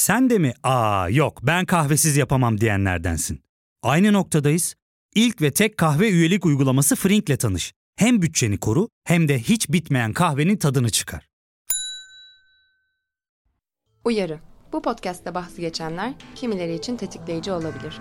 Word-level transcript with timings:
Sen 0.00 0.30
de 0.30 0.38
mi 0.38 0.52
aa 0.62 1.08
yok 1.08 1.38
ben 1.42 1.66
kahvesiz 1.66 2.16
yapamam 2.16 2.60
diyenlerdensin. 2.60 3.42
Aynı 3.82 4.12
noktadayız. 4.12 4.74
İlk 5.14 5.42
ve 5.42 5.50
tek 5.50 5.76
kahve 5.76 6.10
üyelik 6.10 6.46
uygulaması 6.46 6.96
Frink'le 6.96 7.40
tanış. 7.40 7.72
Hem 7.96 8.22
bütçeni 8.22 8.58
koru 8.58 8.88
hem 9.04 9.28
de 9.28 9.38
hiç 9.38 9.68
bitmeyen 9.68 10.12
kahvenin 10.12 10.56
tadını 10.56 10.90
çıkar. 10.90 11.26
Uyarı. 14.04 14.40
Bu 14.72 14.82
podcast'te 14.82 15.34
bahsi 15.34 15.60
geçenler 15.60 16.14
kimileri 16.34 16.74
için 16.74 16.96
tetikleyici 16.96 17.52
olabilir. 17.52 18.00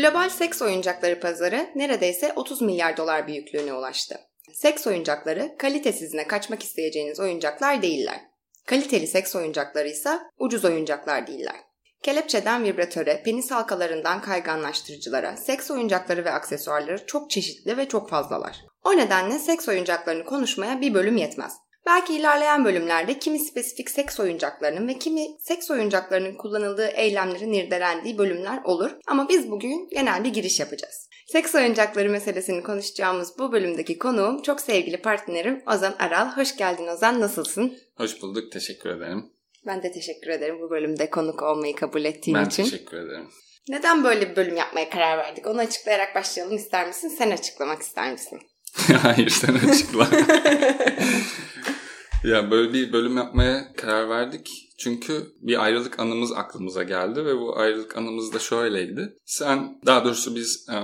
Global 0.00 0.28
seks 0.28 0.62
oyuncakları 0.62 1.20
pazarı 1.20 1.70
neredeyse 1.74 2.32
30 2.36 2.62
milyar 2.62 2.96
dolar 2.96 3.26
büyüklüğüne 3.26 3.72
ulaştı. 3.74 4.20
Seks 4.52 4.86
oyuncakları 4.86 5.54
kalitesizine 5.58 6.26
kaçmak 6.26 6.62
isteyeceğiniz 6.62 7.20
oyuncaklar 7.20 7.82
değiller. 7.82 8.20
Kaliteli 8.66 9.06
seks 9.06 9.36
oyuncakları 9.36 9.88
ise 9.88 10.18
ucuz 10.38 10.64
oyuncaklar 10.64 11.26
değiller. 11.26 11.56
Kelepçeden 12.02 12.64
vibratöre, 12.64 13.22
penis 13.24 13.50
halkalarından 13.50 14.20
kayganlaştırıcılara, 14.20 15.36
seks 15.36 15.70
oyuncakları 15.70 16.24
ve 16.24 16.30
aksesuarları 16.30 17.06
çok 17.06 17.30
çeşitli 17.30 17.76
ve 17.76 17.88
çok 17.88 18.10
fazlalar. 18.10 18.56
O 18.84 18.96
nedenle 18.96 19.38
seks 19.38 19.68
oyuncaklarını 19.68 20.24
konuşmaya 20.24 20.80
bir 20.80 20.94
bölüm 20.94 21.16
yetmez. 21.16 21.52
Belki 21.86 22.16
ilerleyen 22.16 22.64
bölümlerde 22.64 23.18
kimi 23.18 23.38
spesifik 23.38 23.90
seks 23.90 24.20
oyuncaklarının 24.20 24.88
ve 24.88 24.98
kimi 24.98 25.26
seks 25.38 25.70
oyuncaklarının 25.70 26.36
kullanıldığı 26.36 26.86
eylemlerin 26.86 27.52
irdelendiği 27.52 28.18
bölümler 28.18 28.60
olur 28.64 28.90
ama 29.06 29.28
biz 29.28 29.50
bugün 29.50 29.88
genel 29.90 30.24
bir 30.24 30.32
giriş 30.32 30.60
yapacağız. 30.60 31.08
Seks 31.32 31.54
oyuncakları 31.54 32.10
meselesini 32.10 32.62
konuşacağımız 32.62 33.38
bu 33.38 33.52
bölümdeki 33.52 33.98
konuğum 33.98 34.42
çok 34.42 34.60
sevgili 34.60 35.02
partnerim 35.02 35.62
Ozan 35.66 35.94
Aral. 35.98 36.36
Hoş 36.36 36.56
geldin 36.56 36.86
Ozan, 36.86 37.20
nasılsın? 37.20 37.78
Hoş 37.96 38.22
bulduk, 38.22 38.52
teşekkür 38.52 38.90
ederim. 38.90 39.24
Ben 39.66 39.82
de 39.82 39.92
teşekkür 39.92 40.30
ederim 40.30 40.60
bu 40.60 40.70
bölümde 40.70 41.10
konuk 41.10 41.42
olmayı 41.42 41.76
kabul 41.76 42.04
ettiğin 42.04 42.38
ben 42.38 42.44
için. 42.44 42.64
Ben 42.64 42.70
teşekkür 42.70 42.96
ederim. 42.96 43.28
Neden 43.68 44.04
böyle 44.04 44.30
bir 44.30 44.36
bölüm 44.36 44.56
yapmaya 44.56 44.90
karar 44.90 45.18
verdik? 45.18 45.46
Onu 45.46 45.60
açıklayarak 45.60 46.14
başlayalım 46.14 46.56
ister 46.56 46.86
misin? 46.86 47.08
Sen 47.08 47.30
açıklamak 47.30 47.82
ister 47.82 48.12
misin? 48.12 48.40
Hayır 49.02 49.28
sen 49.28 49.54
açıkla. 49.54 50.08
ya 52.24 52.50
böyle 52.50 52.72
bir 52.72 52.92
bölüm 52.92 53.16
yapmaya 53.16 53.72
karar 53.76 54.08
verdik. 54.08 54.66
Çünkü 54.78 55.26
bir 55.40 55.64
ayrılık 55.64 56.00
anımız 56.00 56.32
aklımıza 56.32 56.82
geldi 56.82 57.24
ve 57.24 57.40
bu 57.40 57.58
ayrılık 57.58 57.96
anımız 57.96 58.32
da 58.32 58.38
şöyleydi. 58.38 59.16
Sen 59.24 59.80
daha 59.86 60.04
doğrusu 60.04 60.34
biz 60.34 60.66
e, 60.68 60.76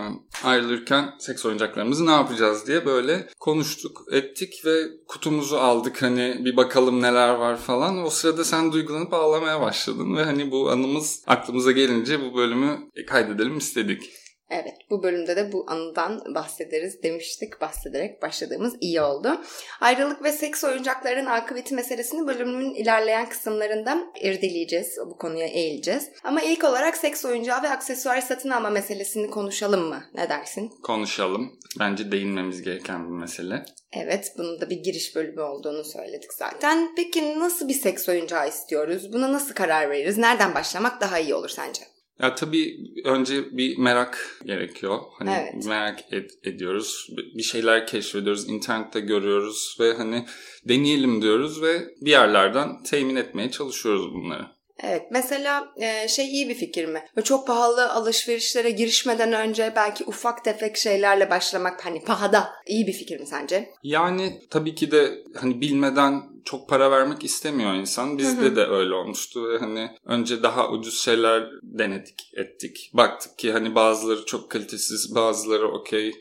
ayrılırken 0.47 1.15
seks 1.19 1.47
oyuncaklarımızı 1.47 2.07
ne 2.07 2.11
yapacağız 2.11 2.67
diye 2.67 2.87
böyle 2.87 3.29
konuştuk, 3.41 4.05
ettik 4.13 4.63
ve 4.65 4.85
kutumuzu 5.09 5.57
aldık 5.57 6.03
hani 6.03 6.41
bir 6.45 6.57
bakalım 6.57 7.03
neler 7.03 7.35
var 7.35 7.57
falan. 7.57 8.05
O 8.05 8.11
sırada 8.11 8.45
sen 8.45 8.73
duygulanıp 8.73 9.15
ağlamaya 9.15 9.61
başladın 9.61 10.17
ve 10.17 10.25
hani 10.25 10.51
bu 10.51 10.71
anımız 10.71 11.23
aklımıza 11.27 11.73
gelince 11.73 12.21
bu 12.21 12.37
bölümü 12.37 12.79
kaydedelim 13.07 13.59
istedik. 13.59 14.13
Evet 14.51 14.75
bu 14.91 15.03
bölümde 15.03 15.37
de 15.37 15.53
bu 15.53 15.65
anıdan 15.69 16.35
bahsederiz 16.35 17.03
demiştik. 17.03 17.61
Bahsederek 17.61 18.23
başladığımız 18.23 18.75
iyi 18.81 19.01
oldu. 19.01 19.41
Ayrılık 19.81 20.23
ve 20.23 20.33
seks 20.33 20.65
oyuncaklarının 20.65 21.31
akıbeti 21.31 21.75
meselesini 21.75 22.27
bölümün 22.27 22.75
ilerleyen 22.75 23.29
kısımlarında 23.29 23.99
irdeleyeceğiz. 24.21 24.99
Bu 25.07 25.17
konuya 25.17 25.47
eğileceğiz. 25.47 26.11
Ama 26.25 26.43
ilk 26.43 26.65
olarak 26.65 26.97
seks 26.97 27.25
oyuncağı 27.25 27.63
ve 27.63 27.69
aksesuar 27.69 28.21
satın 28.21 28.51
alma 28.51 28.71
meselesini 28.71 29.31
konuşalım 29.31 29.89
mı? 29.89 30.05
Ne 30.15 30.29
dersin? 30.29 30.71
Konuşalım. 30.83 31.59
Bence 31.81 32.13
değinmemiz 32.13 32.63
gereken 32.63 33.05
bir 33.05 33.21
mesele. 33.21 33.65
Evet, 33.93 34.33
bunun 34.39 34.61
da 34.61 34.71
bir 34.71 34.77
giriş 34.77 35.17
bölümü 35.17 35.41
olduğunu 35.41 35.85
söyledik 35.85 36.33
zaten. 36.33 36.95
Peki 36.97 37.39
nasıl 37.39 37.69
bir 37.69 37.75
seks 37.75 38.09
oyuncağı 38.09 38.49
istiyoruz? 38.49 39.13
Buna 39.13 39.33
nasıl 39.33 39.55
karar 39.55 39.91
veririz? 39.91 40.19
Nereden 40.19 40.55
başlamak 40.55 41.01
daha 41.01 41.19
iyi 41.19 41.35
olur 41.35 41.49
sence? 41.49 41.96
Ya 42.23 42.35
tabii 42.35 42.93
önce 43.05 43.57
bir 43.57 43.79
merak 43.79 44.41
gerekiyor. 44.45 44.99
Hani 45.19 45.31
evet. 45.31 45.67
merak 45.67 46.01
ed- 46.13 46.49
ediyoruz. 46.49 47.09
Bir 47.35 47.43
şeyler 47.43 47.87
keşfediyoruz, 47.87 48.49
internette 48.49 49.01
görüyoruz 49.01 49.77
ve 49.81 49.93
hani 49.95 50.27
deneyelim 50.69 51.23
diyoruz 51.23 51.63
ve 51.63 51.95
bir 52.01 52.11
yerlerden 52.11 52.83
temin 52.83 53.17
etmeye 53.17 53.51
çalışıyoruz 53.51 54.15
bunları. 54.15 54.56
Evet 54.83 55.03
mesela 55.11 55.75
şey 56.09 56.27
iyi 56.27 56.49
bir 56.49 56.55
fikir 56.55 56.85
mi? 56.89 57.05
Çok 57.25 57.47
pahalı 57.47 57.93
alışverişlere 57.93 58.71
girişmeden 58.71 59.33
önce 59.33 59.73
belki 59.77 60.05
ufak 60.05 60.45
tefek 60.45 60.77
şeylerle 60.77 61.31
başlamak 61.31 61.87
hani 61.87 62.05
pahada 62.05 62.49
iyi 62.67 62.87
bir 62.87 62.93
fikir 62.93 63.21
mi 63.21 63.27
sence? 63.27 63.71
Yani 63.83 64.41
tabii 64.51 64.75
ki 64.75 64.91
de 64.91 65.25
hani 65.35 65.61
bilmeden 65.61 66.23
çok 66.45 66.69
para 66.69 66.91
vermek 66.91 67.25
istemiyor 67.25 67.75
insan. 67.75 68.19
Bizde 68.19 68.41
hı 68.41 68.51
hı. 68.51 68.57
de 68.57 68.65
öyle 68.65 68.95
olmuştu 68.95 69.57
hani 69.61 69.91
önce 70.05 70.43
daha 70.43 70.71
ucuz 70.71 71.01
şeyler 71.01 71.51
denedik, 71.63 72.31
ettik. 72.35 72.91
Baktık 72.95 73.39
ki 73.39 73.53
hani 73.53 73.75
bazıları 73.75 74.25
çok 74.25 74.51
kalitesiz, 74.51 75.15
bazıları 75.15 75.69
okey. 75.69 76.13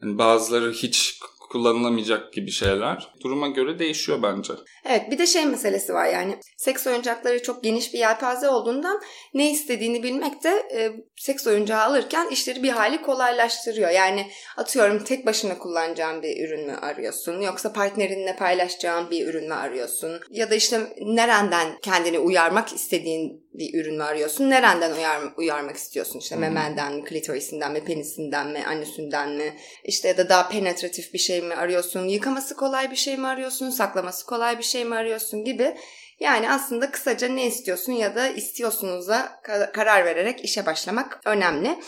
Hani 0.00 0.18
bazıları 0.18 0.72
hiç 0.72 1.20
kullanılamayacak 1.56 2.32
gibi 2.32 2.50
şeyler. 2.50 3.08
Duruma 3.24 3.48
göre 3.48 3.78
değişiyor 3.78 4.22
bence. 4.22 4.52
Evet 4.84 5.10
bir 5.10 5.18
de 5.18 5.26
şey 5.26 5.46
meselesi 5.46 5.94
var 5.94 6.06
yani 6.06 6.38
seks 6.56 6.86
oyuncakları 6.86 7.42
çok 7.42 7.64
geniş 7.64 7.94
bir 7.94 7.98
yelpaze 7.98 8.48
olduğundan 8.48 9.00
ne 9.34 9.50
istediğini 9.50 10.02
bilmek 10.02 10.44
de 10.44 10.50
e, 10.74 10.92
seks 11.16 11.46
oyuncağı 11.46 11.82
alırken 11.82 12.28
işleri 12.28 12.62
bir 12.62 12.70
hali 12.70 13.02
kolaylaştırıyor. 13.02 13.90
Yani 13.90 14.30
atıyorum 14.56 15.04
tek 15.04 15.26
başına 15.26 15.58
kullanacağın 15.58 16.22
bir 16.22 16.44
ürün 16.44 16.66
mü 16.66 16.76
arıyorsun 16.76 17.40
yoksa 17.40 17.72
partnerinle 17.72 18.36
paylaşacağın 18.36 19.10
bir 19.10 19.26
ürün 19.26 19.48
mü 19.48 19.54
arıyorsun 19.54 20.20
ya 20.30 20.50
da 20.50 20.54
işte 20.54 20.80
nereden 21.00 21.78
kendini 21.82 22.18
uyarmak 22.18 22.72
istediğin 22.72 23.46
bir 23.58 23.80
ürün 23.80 23.96
mü 23.96 24.02
arıyorsun? 24.02 24.50
Nereden 24.50 24.92
uyar, 24.92 25.20
uyarmak 25.36 25.76
istiyorsun? 25.76 26.18
İşte 26.18 26.34
hmm. 26.34 26.42
memenden 26.42 26.94
mi, 26.94 27.04
klitorisinden 27.04 27.72
mi, 27.72 27.84
penisinden 27.84 28.46
mi, 28.46 28.64
anüsünden 28.66 29.30
mi? 29.30 29.56
İşte 29.84 30.08
ya 30.08 30.16
da 30.16 30.28
daha 30.28 30.48
penetratif 30.48 31.14
bir 31.14 31.18
şey 31.18 31.42
mi 31.42 31.54
arıyorsun? 31.54 32.08
Yıkaması 32.08 32.56
kolay 32.56 32.90
bir 32.90 32.96
şey 32.96 33.16
mi 33.16 33.26
arıyorsun? 33.26 33.70
Saklaması 33.70 34.26
kolay 34.26 34.58
bir 34.58 34.64
şey 34.64 34.84
mi 34.84 34.94
arıyorsun 34.94 35.44
gibi. 35.44 35.76
Yani 36.20 36.50
aslında 36.50 36.90
kısaca 36.90 37.28
ne 37.28 37.46
istiyorsun 37.46 37.92
ya 37.92 38.14
da 38.14 38.28
istiyorsunuza 38.28 39.40
karar 39.72 40.04
vererek 40.04 40.44
işe 40.44 40.66
başlamak 40.66 41.20
önemli. 41.24 41.78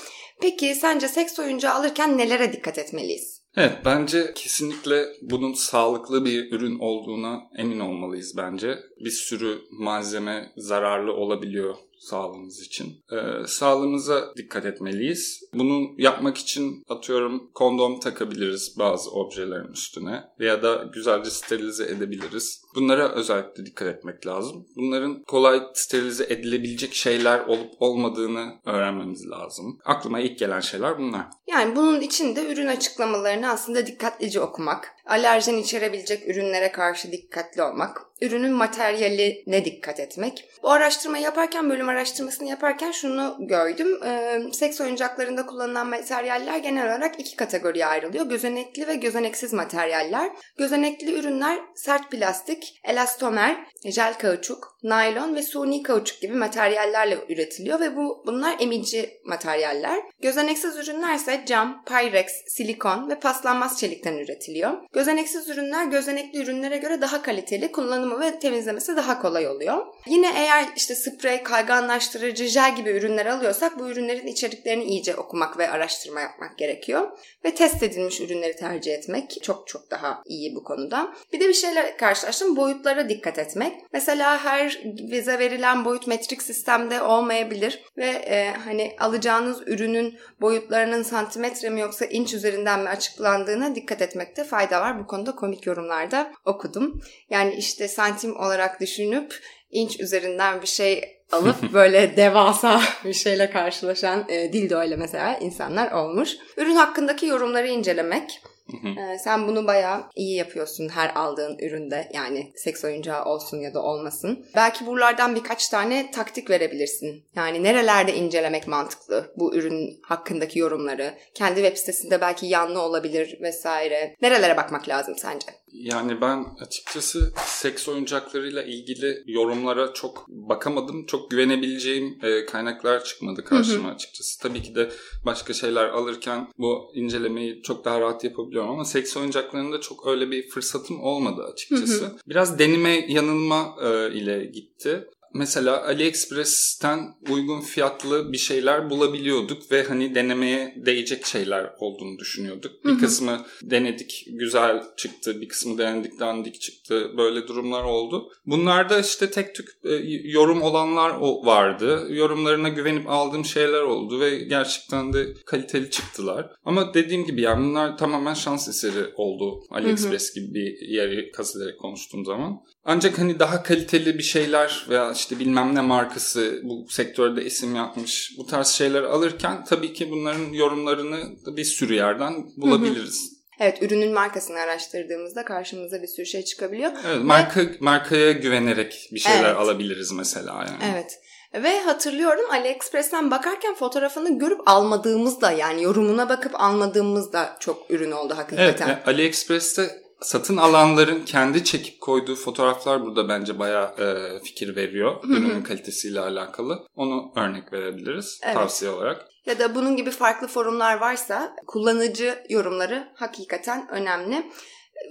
Peki 0.40 0.74
sence 0.74 1.08
seks 1.08 1.38
oyuncağı 1.38 1.74
alırken 1.74 2.18
nelere 2.18 2.52
dikkat 2.52 2.78
etmeliyiz? 2.78 3.38
Evet 3.56 3.78
bence 3.84 4.32
kesinlikle 4.34 5.06
bunun 5.22 5.52
sağlıklı 5.52 6.24
bir 6.24 6.52
ürün 6.52 6.78
olduğuna 6.78 7.40
emin 7.58 7.80
olmalıyız 7.80 8.36
bence. 8.36 8.78
Bir 9.04 9.10
sürü 9.10 9.58
malzeme 9.70 10.52
zararlı 10.56 11.12
olabiliyor 11.12 11.74
sağlığımız 11.98 12.60
için. 12.60 13.04
Ee, 13.12 13.46
sağlığımıza 13.46 14.34
dikkat 14.36 14.66
etmeliyiz. 14.66 15.40
Bunu 15.54 15.88
yapmak 15.98 16.38
için 16.38 16.84
atıyorum 16.88 17.50
kondom 17.54 18.00
takabiliriz 18.00 18.78
bazı 18.78 19.10
objelerin 19.10 19.72
üstüne 19.72 20.24
veya 20.40 20.62
da 20.62 20.90
güzelce 20.94 21.30
sterilize 21.30 21.84
edebiliriz. 21.84 22.62
Bunlara 22.74 23.12
özellikle 23.12 23.66
dikkat 23.66 23.88
etmek 23.88 24.26
lazım. 24.26 24.66
Bunların 24.76 25.22
kolay 25.22 25.62
sterilize 25.74 26.24
edilebilecek 26.24 26.94
şeyler 26.94 27.40
olup 27.46 27.70
olmadığını 27.80 28.54
öğrenmemiz 28.64 29.30
lazım. 29.30 29.78
Aklıma 29.84 30.20
ilk 30.20 30.38
gelen 30.38 30.60
şeyler 30.60 30.98
bunlar. 30.98 31.26
Yani 31.46 31.76
bunun 31.76 32.00
için 32.00 32.36
de 32.36 32.52
ürün 32.52 32.66
açıklamalarını 32.66 33.50
aslında 33.50 33.86
dikkatlice 33.86 34.40
okumak, 34.40 34.94
alerjen 35.08 35.56
içerebilecek 35.56 36.28
ürünlere 36.28 36.72
karşı 36.72 37.12
dikkatli 37.12 37.62
olmak, 37.62 38.00
ürünün 38.20 38.52
materyaline 38.52 39.64
dikkat 39.64 40.00
etmek. 40.00 40.44
Bu 40.62 40.70
araştırma 40.70 41.18
yaparken, 41.18 41.70
bölüm 41.70 41.88
araştırmasını 41.88 42.48
yaparken 42.48 42.90
şunu 42.90 43.36
gördüm. 43.40 44.02
E, 44.04 44.40
seks 44.52 44.80
oyuncaklarında 44.80 45.46
kullanılan 45.46 45.86
materyaller 45.86 46.58
genel 46.58 46.86
olarak 46.86 47.20
iki 47.20 47.36
kategoriye 47.36 47.86
ayrılıyor. 47.86 48.26
Gözenekli 48.26 48.86
ve 48.86 48.94
gözeneksiz 48.94 49.52
materyaller. 49.52 50.30
Gözenekli 50.58 51.18
ürünler 51.18 51.58
sert 51.74 52.10
plastik, 52.10 52.80
elastomer, 52.84 53.56
jel 53.84 54.14
kauçuk, 54.18 54.78
naylon 54.82 55.34
ve 55.34 55.42
suni 55.42 55.82
kauçuk 55.82 56.20
gibi 56.20 56.34
materyallerle 56.34 57.18
üretiliyor 57.28 57.80
ve 57.80 57.96
bu 57.96 58.22
bunlar 58.26 58.56
emici 58.60 59.10
materyaller. 59.24 59.98
Gözeneksiz 60.22 60.76
ürünler 60.76 61.14
ise 61.14 61.44
cam, 61.46 61.84
pyrex, 61.84 62.26
silikon 62.48 63.10
ve 63.10 63.20
paslanmaz 63.20 63.80
çelikten 63.80 64.16
üretiliyor. 64.16 64.72
Gözeneksiz 64.98 65.48
ürünler 65.48 65.84
gözenekli 65.84 66.42
ürünlere 66.42 66.76
göre 66.76 67.00
daha 67.00 67.22
kaliteli, 67.22 67.72
kullanımı 67.72 68.20
ve 68.20 68.38
temizlemesi 68.38 68.96
daha 68.96 69.22
kolay 69.22 69.48
oluyor. 69.48 69.86
Yine 70.06 70.32
eğer 70.36 70.66
işte 70.76 70.94
sprey, 70.94 71.42
kayganlaştırıcı, 71.42 72.44
jel 72.44 72.76
gibi 72.76 72.90
ürünler 72.90 73.26
alıyorsak 73.26 73.78
bu 73.78 73.88
ürünlerin 73.90 74.26
içeriklerini 74.26 74.84
iyice 74.84 75.16
okumak 75.16 75.58
ve 75.58 75.70
araştırma 75.70 76.20
yapmak 76.20 76.58
gerekiyor. 76.58 77.18
Ve 77.44 77.54
test 77.54 77.82
edilmiş 77.82 78.20
ürünleri 78.20 78.56
tercih 78.56 78.94
etmek 78.94 79.38
çok 79.42 79.68
çok 79.68 79.90
daha 79.90 80.22
iyi 80.26 80.54
bu 80.54 80.64
konuda. 80.64 81.12
Bir 81.32 81.40
de 81.40 81.48
bir 81.48 81.54
şeyle 81.54 81.96
karşılaştım. 81.96 82.56
Boyutlara 82.56 83.08
dikkat 83.08 83.38
etmek. 83.38 83.72
Mesela 83.92 84.44
her 84.44 84.80
vize 85.10 85.38
verilen 85.38 85.84
boyut 85.84 86.06
metrik 86.06 86.42
sistemde 86.42 87.02
olmayabilir 87.02 87.82
ve 87.96 88.06
e, 88.06 88.52
hani 88.64 88.96
alacağınız 89.00 89.60
ürünün 89.66 90.18
boyutlarının 90.40 91.02
santimetre 91.02 91.70
mi 91.70 91.80
yoksa 91.80 92.04
inç 92.04 92.34
üzerinden 92.34 92.80
mi 92.80 92.88
açıklandığına 92.88 93.74
dikkat 93.74 94.02
etmekte 94.02 94.44
fayda 94.44 94.80
var. 94.80 94.87
Bu 94.98 95.06
konuda 95.06 95.34
komik 95.34 95.66
yorumlarda 95.66 96.32
okudum. 96.44 97.02
Yani 97.30 97.54
işte 97.54 97.88
santim 97.88 98.36
olarak 98.36 98.80
düşünüp 98.80 99.34
inç 99.70 100.00
üzerinden 100.00 100.62
bir 100.62 100.66
şey 100.66 101.18
alıp 101.32 101.56
böyle 101.72 102.16
devasa 102.16 102.80
bir 103.04 103.12
şeyle 103.12 103.50
karşılaşan 103.50 104.24
e, 104.28 104.52
dildo 104.52 104.84
ile 104.84 104.96
mesela 104.96 105.38
insanlar 105.38 105.92
olmuş. 105.92 106.36
Ürün 106.56 106.76
hakkındaki 106.76 107.26
yorumları 107.26 107.68
incelemek. 107.68 108.42
Ee, 108.72 109.18
sen 109.18 109.48
bunu 109.48 109.66
bayağı 109.66 110.04
iyi 110.14 110.36
yapıyorsun 110.36 110.88
her 110.88 111.12
aldığın 111.14 111.58
üründe 111.58 112.08
yani 112.14 112.52
seks 112.56 112.84
oyuncağı 112.84 113.24
olsun 113.24 113.60
ya 113.60 113.74
da 113.74 113.82
olmasın. 113.82 114.46
Belki 114.54 114.86
buralardan 114.86 115.34
birkaç 115.34 115.68
tane 115.68 116.10
taktik 116.10 116.50
verebilirsin. 116.50 117.24
Yani 117.36 117.62
nerelerde 117.62 118.14
incelemek 118.14 118.68
mantıklı 118.68 119.32
bu 119.36 119.54
ürün 119.54 120.00
hakkındaki 120.02 120.58
yorumları. 120.58 121.14
Kendi 121.34 121.60
web 121.60 121.76
sitesinde 121.76 122.20
belki 122.20 122.46
yanlı 122.46 122.80
olabilir 122.80 123.38
vesaire. 123.40 124.16
Nerelere 124.22 124.56
bakmak 124.56 124.88
lazım 124.88 125.14
sence? 125.18 125.46
Yani 125.72 126.20
ben 126.20 126.44
açıkçası 126.60 127.32
seks 127.36 127.88
oyuncaklarıyla 127.88 128.62
ilgili 128.62 129.24
yorumlara 129.26 129.92
çok 129.92 130.28
bakamadım. 130.28 131.06
Çok 131.06 131.30
güvenebileceğim 131.30 132.18
e, 132.22 132.46
kaynaklar 132.46 133.04
çıkmadı 133.04 133.44
karşıma 133.44 133.88
açıkçası. 133.88 134.40
Tabii 134.40 134.62
ki 134.62 134.74
de 134.74 134.90
başka 135.26 135.52
şeyler 135.52 135.88
alırken 135.88 136.48
bu 136.58 136.92
incelemeyi 136.94 137.62
çok 137.62 137.84
daha 137.84 138.00
rahat 138.00 138.24
yapabiliyorum 138.24 138.70
ama 138.70 138.84
seks 138.84 139.16
oyuncaklarında 139.16 139.80
çok 139.80 140.06
öyle 140.06 140.30
bir 140.30 140.48
fırsatım 140.48 141.00
olmadı 141.00 141.42
açıkçası. 141.52 142.16
Biraz 142.28 142.58
deneme 142.58 143.06
yanılma 143.08 143.76
e, 143.82 144.14
ile 144.14 144.44
gitti 144.44 145.08
mesela 145.34 145.84
AliExpress'ten 145.84 147.00
uygun 147.30 147.60
fiyatlı 147.60 148.32
bir 148.32 148.38
şeyler 148.38 148.90
bulabiliyorduk 148.90 149.72
ve 149.72 149.82
hani 149.82 150.14
denemeye 150.14 150.74
değecek 150.86 151.26
şeyler 151.26 151.70
olduğunu 151.78 152.18
düşünüyorduk. 152.18 152.84
Bir 152.84 152.98
kısmı 152.98 153.46
denedik, 153.62 154.24
güzel 154.28 154.82
çıktı. 154.96 155.40
Bir 155.40 155.48
kısmı 155.48 155.78
denedik, 155.78 156.20
dandik 156.20 156.60
çıktı. 156.60 157.12
Böyle 157.16 157.48
durumlar 157.48 157.84
oldu. 157.84 158.28
Bunlarda 158.46 159.00
işte 159.00 159.30
tek 159.30 159.54
tük 159.54 159.68
e, 159.84 159.94
yorum 160.24 160.62
olanlar 160.62 161.10
vardı. 161.44 162.06
Yorumlarına 162.10 162.68
güvenip 162.68 163.10
aldığım 163.10 163.44
şeyler 163.44 163.82
oldu 163.82 164.20
ve 164.20 164.38
gerçekten 164.38 165.12
de 165.12 165.34
kaliteli 165.46 165.90
çıktılar. 165.90 166.50
Ama 166.64 166.94
dediğim 166.94 167.24
gibi 167.24 167.40
yani 167.40 167.66
bunlar 167.66 167.98
tamamen 167.98 168.34
şans 168.34 168.68
eseri 168.68 169.14
oldu. 169.16 169.64
AliExpress 169.70 170.34
gibi 170.34 170.54
bir 170.54 170.88
yeri 170.88 171.32
kazılarak 171.32 171.78
konuştuğum 171.78 172.24
zaman. 172.24 172.60
Ancak 172.90 173.18
hani 173.18 173.38
daha 173.38 173.62
kaliteli 173.62 174.18
bir 174.18 174.22
şeyler 174.22 174.86
veya 174.88 175.12
işte 175.12 175.38
bilmem 175.38 175.74
ne 175.74 175.80
markası 175.80 176.60
bu 176.62 176.86
sektörde 176.90 177.44
isim 177.44 177.74
yapmış 177.74 178.34
bu 178.38 178.46
tarz 178.46 178.66
şeyler 178.68 179.02
alırken 179.02 179.64
tabii 179.64 179.92
ki 179.92 180.10
bunların 180.10 180.52
yorumlarını 180.52 181.18
bir 181.56 181.64
sürü 181.64 181.94
yerden 181.94 182.34
bulabiliriz. 182.56 183.32
Evet 183.60 183.82
ürünün 183.82 184.12
markasını 184.12 184.58
araştırdığımızda 184.58 185.44
karşımıza 185.44 186.02
bir 186.02 186.06
sürü 186.06 186.26
şey 186.26 186.44
çıkabiliyor. 186.44 186.92
Evet 187.06 187.24
marka 187.24 187.60
Ve... 187.60 187.76
markaya 187.80 188.32
güvenerek 188.32 189.08
bir 189.12 189.20
şeyler 189.20 189.44
evet. 189.44 189.56
alabiliriz 189.56 190.12
mesela 190.12 190.54
yani. 190.54 190.92
Evet. 190.92 191.18
Ve 191.64 191.80
hatırlıyorum 191.80 192.50
AliExpress'ten 192.50 193.30
bakarken 193.30 193.74
fotoğrafını 193.74 194.38
görüp 194.38 194.60
almadığımız 194.66 195.40
da 195.40 195.52
yani 195.52 195.82
yorumuna 195.82 196.28
bakıp 196.28 196.60
almadığımız 196.60 197.32
da 197.32 197.56
çok 197.60 197.90
ürün 197.90 198.10
oldu 198.10 198.34
hakikaten. 198.36 198.88
Evet 198.88 199.08
AliExpress'te 199.08 200.07
satın 200.20 200.56
alanların 200.56 201.24
kendi 201.24 201.64
çekip 201.64 202.00
koyduğu 202.00 202.34
fotoğraflar 202.34 203.02
burada 203.02 203.28
bence 203.28 203.58
bayağı 203.58 203.94
e, 203.98 204.38
fikir 204.44 204.76
veriyor. 204.76 205.24
Ürünün 205.24 205.62
kalitesiyle 205.62 206.20
alakalı. 206.20 206.86
Onu 206.96 207.32
örnek 207.36 207.72
verebiliriz 207.72 208.40
evet. 208.44 208.54
tavsiye 208.54 208.90
olarak. 208.90 209.28
Ya 209.46 209.58
da 209.58 209.74
bunun 209.74 209.96
gibi 209.96 210.10
farklı 210.10 210.48
forumlar 210.48 210.98
varsa 210.98 211.56
kullanıcı 211.66 212.44
yorumları 212.48 213.08
hakikaten 213.14 213.88
önemli 213.90 214.44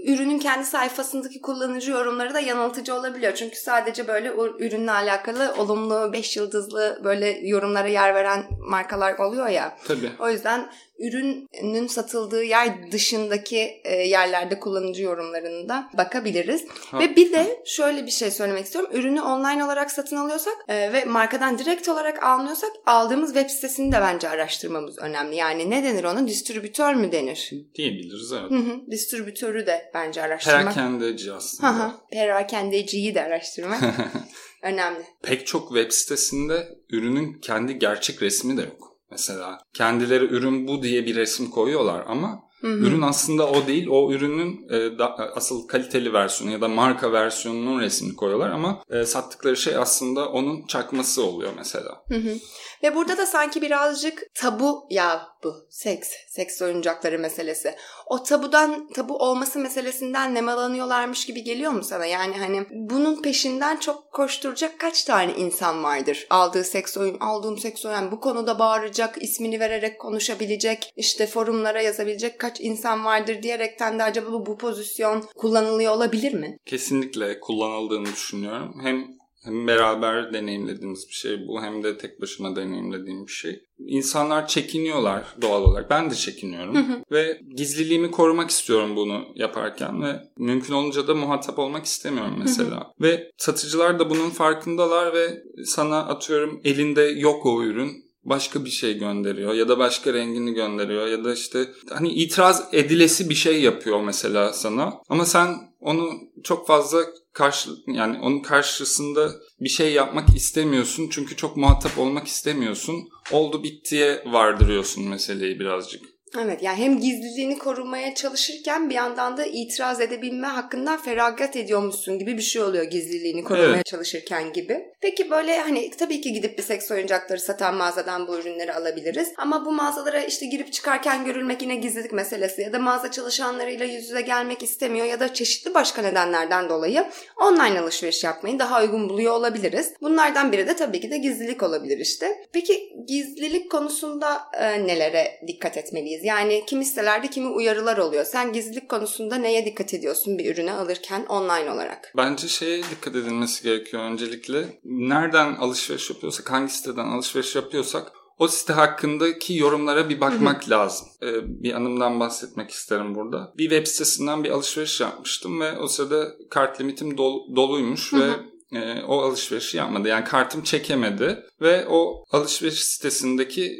ürünün 0.06 0.40
kendi 0.40 0.66
sayfasındaki 0.66 1.42
kullanıcı 1.42 1.92
yorumları 1.92 2.34
da 2.34 2.40
yanıltıcı 2.40 2.96
olabiliyor. 2.96 3.34
Çünkü 3.34 3.56
sadece 3.56 4.08
böyle 4.08 4.32
ürünle 4.60 4.92
alakalı 4.92 5.54
olumlu, 5.58 6.14
beş 6.14 6.38
yıldızlı 6.38 7.02
böyle 7.04 7.40
yorumlara 7.48 7.88
yer 7.88 8.16
veren 8.16 8.44
markalar 8.60 9.18
oluyor 9.18 9.48
ya. 9.48 9.78
Tabii. 9.88 10.12
O 10.20 10.30
yüzden 10.30 10.70
ürünün 11.00 11.88
satıldığı 11.88 12.44
yer 12.44 12.92
dışındaki 12.92 13.82
e, 13.84 13.96
yerlerde 13.96 14.60
kullanıcı 14.60 15.04
yorumlarını 15.04 15.70
da 15.70 15.90
bakabiliriz. 15.98 16.66
Ha. 16.92 17.00
Ve 17.00 17.16
bir 17.16 17.32
de 17.32 17.62
şöyle 17.66 18.06
bir 18.06 18.12
şey 18.12 18.32
söylemek 18.32 18.66
istiyorum. 18.66 18.90
Ürünü 18.94 19.22
online 19.22 19.66
olarak 19.66 19.92
satın 19.92 20.16
alıyorsak 20.16 20.54
e, 20.68 20.94
ve 20.94 21.06
markadan 21.06 21.58
direkt 21.58 21.90
olarak 21.90 22.24
almıyorsak 22.24 22.72
aldığımız 22.86 23.34
web 23.34 23.50
sitesini 23.50 23.92
de 23.92 24.02
bence 24.02 24.30
araştırmamız 24.30 24.98
önemli. 25.00 25.36
Yani 25.36 25.70
ne 25.70 25.84
denir 25.84 26.04
ona? 26.04 26.28
Distribütör 26.28 26.94
mü 26.94 27.12
denir? 27.12 27.52
Diyebiliriz 27.76 28.32
evet. 28.32 28.52
Hı 28.52 28.56
hı. 28.56 28.92
Distribütörü 28.92 29.66
de 29.66 29.92
bence 29.94 30.22
araştırmak. 30.22 30.74
Perakendeci 30.76 31.34
aslında. 31.34 31.80
Hı 31.80 31.84
hı. 31.84 31.92
Perakendeciyi 32.12 33.16
de 33.16 33.24
araştırmak 33.24 33.82
önemli. 34.62 35.04
Pek 35.22 35.48
çok 35.48 35.68
web 35.68 35.92
sitesinde 35.92 36.68
ürünün 36.90 37.40
kendi 37.42 37.80
gerçek 37.80 38.22
resmi 38.22 38.58
de 38.58 38.62
yok. 38.62 38.87
Mesela. 39.12 39.58
Kendileri 39.74 40.26
ürün 40.26 40.68
bu 40.68 40.84
diye 40.84 41.06
bir 41.06 41.16
resim 41.16 41.50
koyuyorlar 41.50 42.04
ama 42.08 42.47
Hı 42.62 42.68
hı. 42.68 42.78
Ürün 42.78 43.02
aslında 43.02 43.50
o 43.50 43.68
değil. 43.68 43.88
O 43.88 44.12
ürünün 44.12 44.70
e, 44.70 45.00
da, 45.00 45.16
asıl 45.36 45.68
kaliteli 45.68 46.14
versiyonu 46.14 46.54
ya 46.54 46.62
da 46.62 46.68
marka 46.68 47.12
versiyonunun 47.12 47.80
resmini 47.82 48.16
koyuyorlar 48.16 48.50
ama 48.50 48.84
e, 48.90 49.06
sattıkları 49.06 49.58
şey 49.58 49.76
aslında 49.76 50.30
onun 50.30 50.66
çakması 50.68 51.24
oluyor 51.24 51.52
mesela. 51.58 52.04
Hı 52.10 52.16
hı. 52.16 52.38
Ve 52.84 52.96
burada 52.96 53.18
da 53.18 53.26
sanki 53.26 53.62
birazcık 53.62 54.24
tabu 54.36 54.88
ya 54.90 55.28
bu 55.44 55.68
seks, 55.70 56.10
seks 56.28 56.62
oyuncakları 56.62 57.20
meselesi. 57.20 57.76
O 58.06 58.24
tabudan, 58.24 58.88
tabu 58.88 59.18
olması 59.18 59.60
meselesinden 59.60 60.36
nemalanıyorlarmış 60.36 61.26
gibi 61.26 61.44
geliyor 61.44 61.72
mu 61.72 61.84
sana? 61.84 62.06
Yani 62.06 62.38
hani 62.38 62.66
bunun 62.72 63.22
peşinden 63.22 63.78
çok 63.78 64.12
koşturacak 64.12 64.80
kaç 64.80 65.04
tane 65.04 65.34
insan 65.34 65.84
vardır? 65.84 66.28
Aldığı 66.30 66.64
seks 66.64 66.98
oyun, 66.98 67.18
aldığım 67.20 67.58
seks 67.58 67.86
oyun 67.86 68.12
bu 68.12 68.20
konuda 68.20 68.60
bağıracak, 68.60 69.24
ismini 69.24 69.60
vererek 69.60 70.00
konuşabilecek, 70.00 70.94
işte 70.96 71.28
forumlara 71.28 71.82
yazabilecek 71.82 72.40
kaç 72.50 72.62
insan 72.62 73.06
vardır 73.06 73.44
diyerekten 73.44 74.00
de 74.00 74.04
acaba 74.04 74.32
bu, 74.32 74.46
bu 74.46 74.58
pozisyon 74.58 75.24
kullanılıyor 75.36 75.94
olabilir 75.94 76.34
mi? 76.34 76.58
Kesinlikle 76.66 77.40
kullanıldığını 77.40 78.06
düşünüyorum. 78.06 78.76
Hem 78.84 79.18
hem 79.44 79.68
beraber 79.68 80.34
deneyimlediğimiz 80.34 81.08
bir 81.10 81.14
şey 81.14 81.48
bu 81.48 81.62
hem 81.62 81.84
de 81.84 81.98
tek 81.98 82.22
başıma 82.22 82.56
deneyimlediğim 82.56 83.28
bir 83.28 83.32
şey. 83.32 83.64
İnsanlar 83.80 84.48
çekiniyorlar 84.48 85.24
doğal 85.42 85.62
olarak. 85.62 85.90
Ben 85.90 86.12
de 86.12 86.16
çekiniyorum. 86.16 86.76
Hı 86.76 86.80
hı. 86.80 87.04
Ve 87.12 87.42
gizliliğimi 87.56 88.12
korumak 88.12 88.50
istiyorum 88.50 88.96
bunu 88.96 89.26
yaparken 89.36 90.02
ve 90.02 90.20
mümkün 90.38 90.74
olunca 90.74 91.08
da 91.08 91.16
muhatap 91.16 91.60
olmak 91.60 91.86
istemiyorum 91.86 92.36
mesela. 92.40 92.76
Hı 92.76 92.76
hı. 92.76 93.02
Ve 93.02 93.32
satıcılar 93.38 94.00
da 94.00 94.10
bunun 94.10 94.30
farkındalar 94.30 95.14
ve 95.14 95.44
sana 95.66 96.00
atıyorum 96.00 96.62
elinde 96.64 97.02
yok 97.02 97.46
o 97.46 97.64
ürün 97.64 98.07
başka 98.30 98.66
bir 98.66 98.70
şey 98.70 98.98
gönderiyor 98.98 99.54
ya 99.54 99.68
da 99.68 99.80
başka 99.80 100.14
rengini 100.14 100.54
gönderiyor 100.54 101.08
ya 101.08 101.24
da 101.24 101.34
işte 101.34 101.70
hani 101.90 102.10
itiraz 102.10 102.64
edilesi 102.72 103.30
bir 103.30 103.36
şey 103.36 103.62
yapıyor 103.62 104.02
mesela 104.02 104.54
sana 104.54 104.94
ama 105.10 105.26
sen 105.26 105.56
onu 105.80 106.12
çok 106.44 106.68
fazla 106.68 107.00
karşı 107.34 107.70
yani 107.88 108.20
onun 108.22 108.40
karşısında 108.40 109.32
bir 109.60 109.70
şey 109.70 109.94
yapmak 109.94 110.36
istemiyorsun 110.36 111.10
çünkü 111.12 111.36
çok 111.36 111.58
muhatap 111.58 111.98
olmak 111.98 112.28
istemiyorsun. 112.28 112.96
Oldu 113.32 113.64
bittiye 113.64 114.24
vardırıyorsun 114.26 115.10
meseleyi 115.10 115.60
birazcık. 115.60 116.17
Evet 116.36 116.64
yani 116.64 116.78
hem 116.78 117.00
gizliliğini 117.00 117.58
korumaya 117.58 118.16
çalışırken 118.16 118.90
bir 118.90 118.96
yandan 118.96 119.38
da 119.38 119.46
itiraz 119.46 120.02
edebilme 120.02 120.48
hakkından 120.48 120.98
feragat 121.02 121.56
ediyormuşsun 121.56 122.20
gibi 122.20 122.38
bir 122.38 122.42
şey 122.42 122.62
oluyor 122.62 122.84
gizliliğini 122.84 123.44
korumaya 123.44 123.76
evet. 123.76 123.86
çalışırken 123.86 124.54
gibi. 124.54 124.86
Peki 125.02 125.32
böyle 125.32 125.60
hani 125.60 125.92
tabii 125.92 126.22
ki 126.22 126.34
gidip 126.34 126.58
bir 126.58 126.64
seks 126.64 126.92
oyuncakları 126.92 127.40
satan 127.40 127.76
mağazadan 127.76 128.28
bu 128.28 128.38
ürünleri 128.38 128.74
alabiliriz. 128.74 129.34
Ama 129.38 129.66
bu 129.66 129.72
mağazalara 129.72 130.22
işte 130.22 130.46
girip 130.46 130.74
çıkarken 130.74 131.26
görülmek 131.26 131.62
yine 131.62 131.76
gizlilik 131.76 132.14
meselesi 132.14 132.62
ya 132.62 132.74
da 132.74 132.80
mağaza 132.80 133.12
çalışanlarıyla 133.12 133.86
yüz 133.86 134.04
yüze 134.04 134.22
gelmek 134.22 134.64
istemiyor 134.64 135.06
ya 135.06 135.20
da 135.20 135.34
çeşitli 135.34 135.74
başka 135.74 136.02
nedenlerden 136.02 136.70
dolayı 136.70 137.06
online 137.42 137.80
alışveriş 137.80 138.24
yapmayı 138.24 138.60
daha 138.60 138.82
uygun 138.82 139.10
buluyor 139.10 139.34
olabiliriz. 139.34 139.94
Bunlardan 140.02 140.52
biri 140.52 140.68
de 140.68 140.76
tabii 140.76 141.00
ki 141.00 141.12
de 141.12 141.18
gizlilik 141.18 141.64
olabilir 141.64 141.98
işte. 141.98 142.44
Peki 142.54 142.94
gizlilik 143.08 143.72
konusunda 143.72 144.42
e, 144.54 144.88
nelere 144.88 145.42
dikkat 145.48 145.78
etmeliyiz? 145.78 146.17
Miyiz? 146.18 146.26
Yani 146.26 146.64
kimi 146.68 146.86
sitelerde 146.86 147.30
kimi 147.30 147.48
uyarılar 147.48 147.98
oluyor. 147.98 148.26
Sen 148.26 148.54
gizlilik 148.54 148.90
konusunda 148.90 149.36
neye 149.36 149.66
dikkat 149.66 149.94
ediyorsun 149.94 150.38
bir 150.38 150.54
ürünü 150.54 150.72
alırken 150.72 151.26
online 151.26 151.72
olarak? 151.72 152.14
Bence 152.18 152.48
şeye 152.48 152.84
dikkat 152.84 153.16
edilmesi 153.16 153.64
gerekiyor 153.64 154.04
öncelikle. 154.04 154.66
Nereden 154.84 155.56
alışveriş 155.56 156.10
yapıyorsak, 156.10 156.52
hangi 156.52 156.74
siteden 156.74 157.06
alışveriş 157.06 157.56
yapıyorsak 157.56 158.12
o 158.40 158.48
site 158.48 158.74
hakkındaki 158.74 159.58
yorumlara 159.58 160.10
bir 160.10 160.22
bakmak 160.22 160.70
lazım. 160.70 161.08
Ee, 161.24 161.64
bir 161.64 161.74
anımdan 161.74 162.20
bahsetmek 162.20 162.72
isterim 162.72 163.16
burada. 163.16 163.54
Bir 163.58 163.70
web 163.70 163.88
sitesinden 163.88 164.44
bir 164.44 164.50
alışveriş 164.50 165.02
yapmıştım 165.02 165.62
ve 165.62 165.78
o 165.78 165.88
sırada 165.88 166.34
kart 166.50 166.82
limitim 166.82 167.12
dol- 167.12 167.56
doluymuş 167.56 168.14
ve 168.14 168.30
e, 168.72 169.04
o 169.04 169.22
alışverişi 169.22 169.78
yapmadı. 169.78 170.08
Yani 170.08 170.24
kartım 170.24 170.64
çekemedi 170.64 171.44
ve 171.62 171.88
o 171.90 172.24
alışveriş 172.32 172.84
sitesindeki 172.84 173.78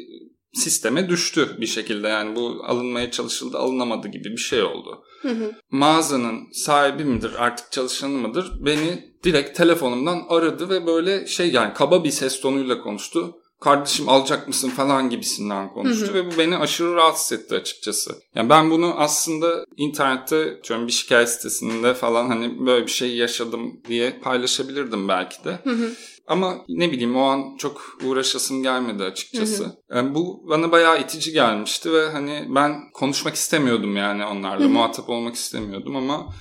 sisteme 0.54 1.08
düştü 1.08 1.56
bir 1.60 1.66
şekilde. 1.66 2.08
Yani 2.08 2.36
bu 2.36 2.62
alınmaya 2.66 3.10
çalışıldı 3.10 3.58
alınamadı 3.58 4.08
gibi 4.08 4.30
bir 4.30 4.36
şey 4.36 4.62
oldu. 4.62 5.04
Mağazanın 5.70 6.52
sahibi 6.52 7.04
midir 7.04 7.32
artık 7.38 7.72
çalışanı 7.72 8.12
mıdır 8.12 8.52
beni 8.60 9.14
direkt 9.24 9.56
telefonumdan 9.56 10.22
aradı 10.28 10.68
ve 10.68 10.86
böyle 10.86 11.26
şey 11.26 11.52
yani 11.52 11.74
kaba 11.74 12.04
bir 12.04 12.10
ses 12.10 12.40
tonuyla 12.40 12.80
konuştu 12.80 13.34
kardeşim 13.60 14.08
alacak 14.08 14.48
mısın 14.48 14.70
falan 14.70 15.10
gibisinden 15.10 15.72
konuştu 15.72 16.06
hı 16.06 16.10
hı. 16.10 16.14
ve 16.14 16.32
bu 16.32 16.38
beni 16.38 16.56
aşırı 16.56 16.94
rahatsız 16.94 17.38
etti 17.38 17.54
açıkçası. 17.54 18.14
Yani 18.34 18.50
ben 18.50 18.70
bunu 18.70 18.94
aslında 18.96 19.64
internette 19.76 20.62
diyorum 20.68 20.86
bir 20.86 20.92
şikayet 20.92 21.30
sitesinde 21.30 21.94
falan 21.94 22.28
hani 22.28 22.66
böyle 22.66 22.86
bir 22.86 22.90
şey 22.90 23.16
yaşadım 23.16 23.80
diye 23.88 24.20
paylaşabilirdim 24.22 25.08
belki 25.08 25.44
de. 25.44 25.58
Hı 25.64 25.70
hı. 25.70 25.92
Ama 26.26 26.64
ne 26.68 26.92
bileyim 26.92 27.16
o 27.16 27.22
an 27.22 27.56
çok 27.58 27.98
uğraşasım 28.04 28.62
gelmedi 28.62 29.02
açıkçası. 29.02 29.64
Hı 29.64 29.68
hı. 29.68 29.96
Yani 29.96 30.14
bu 30.14 30.44
bana 30.48 30.72
bayağı 30.72 31.00
itici 31.00 31.32
gelmişti 31.32 31.92
ve 31.92 32.10
hani 32.10 32.46
ben 32.48 32.90
konuşmak 32.94 33.34
istemiyordum 33.34 33.96
yani 33.96 34.24
onlarla. 34.24 34.64
Hı 34.64 34.68
hı. 34.68 34.72
Muhatap 34.72 35.08
olmak 35.08 35.34
istemiyordum 35.34 35.96
ama 35.96 36.34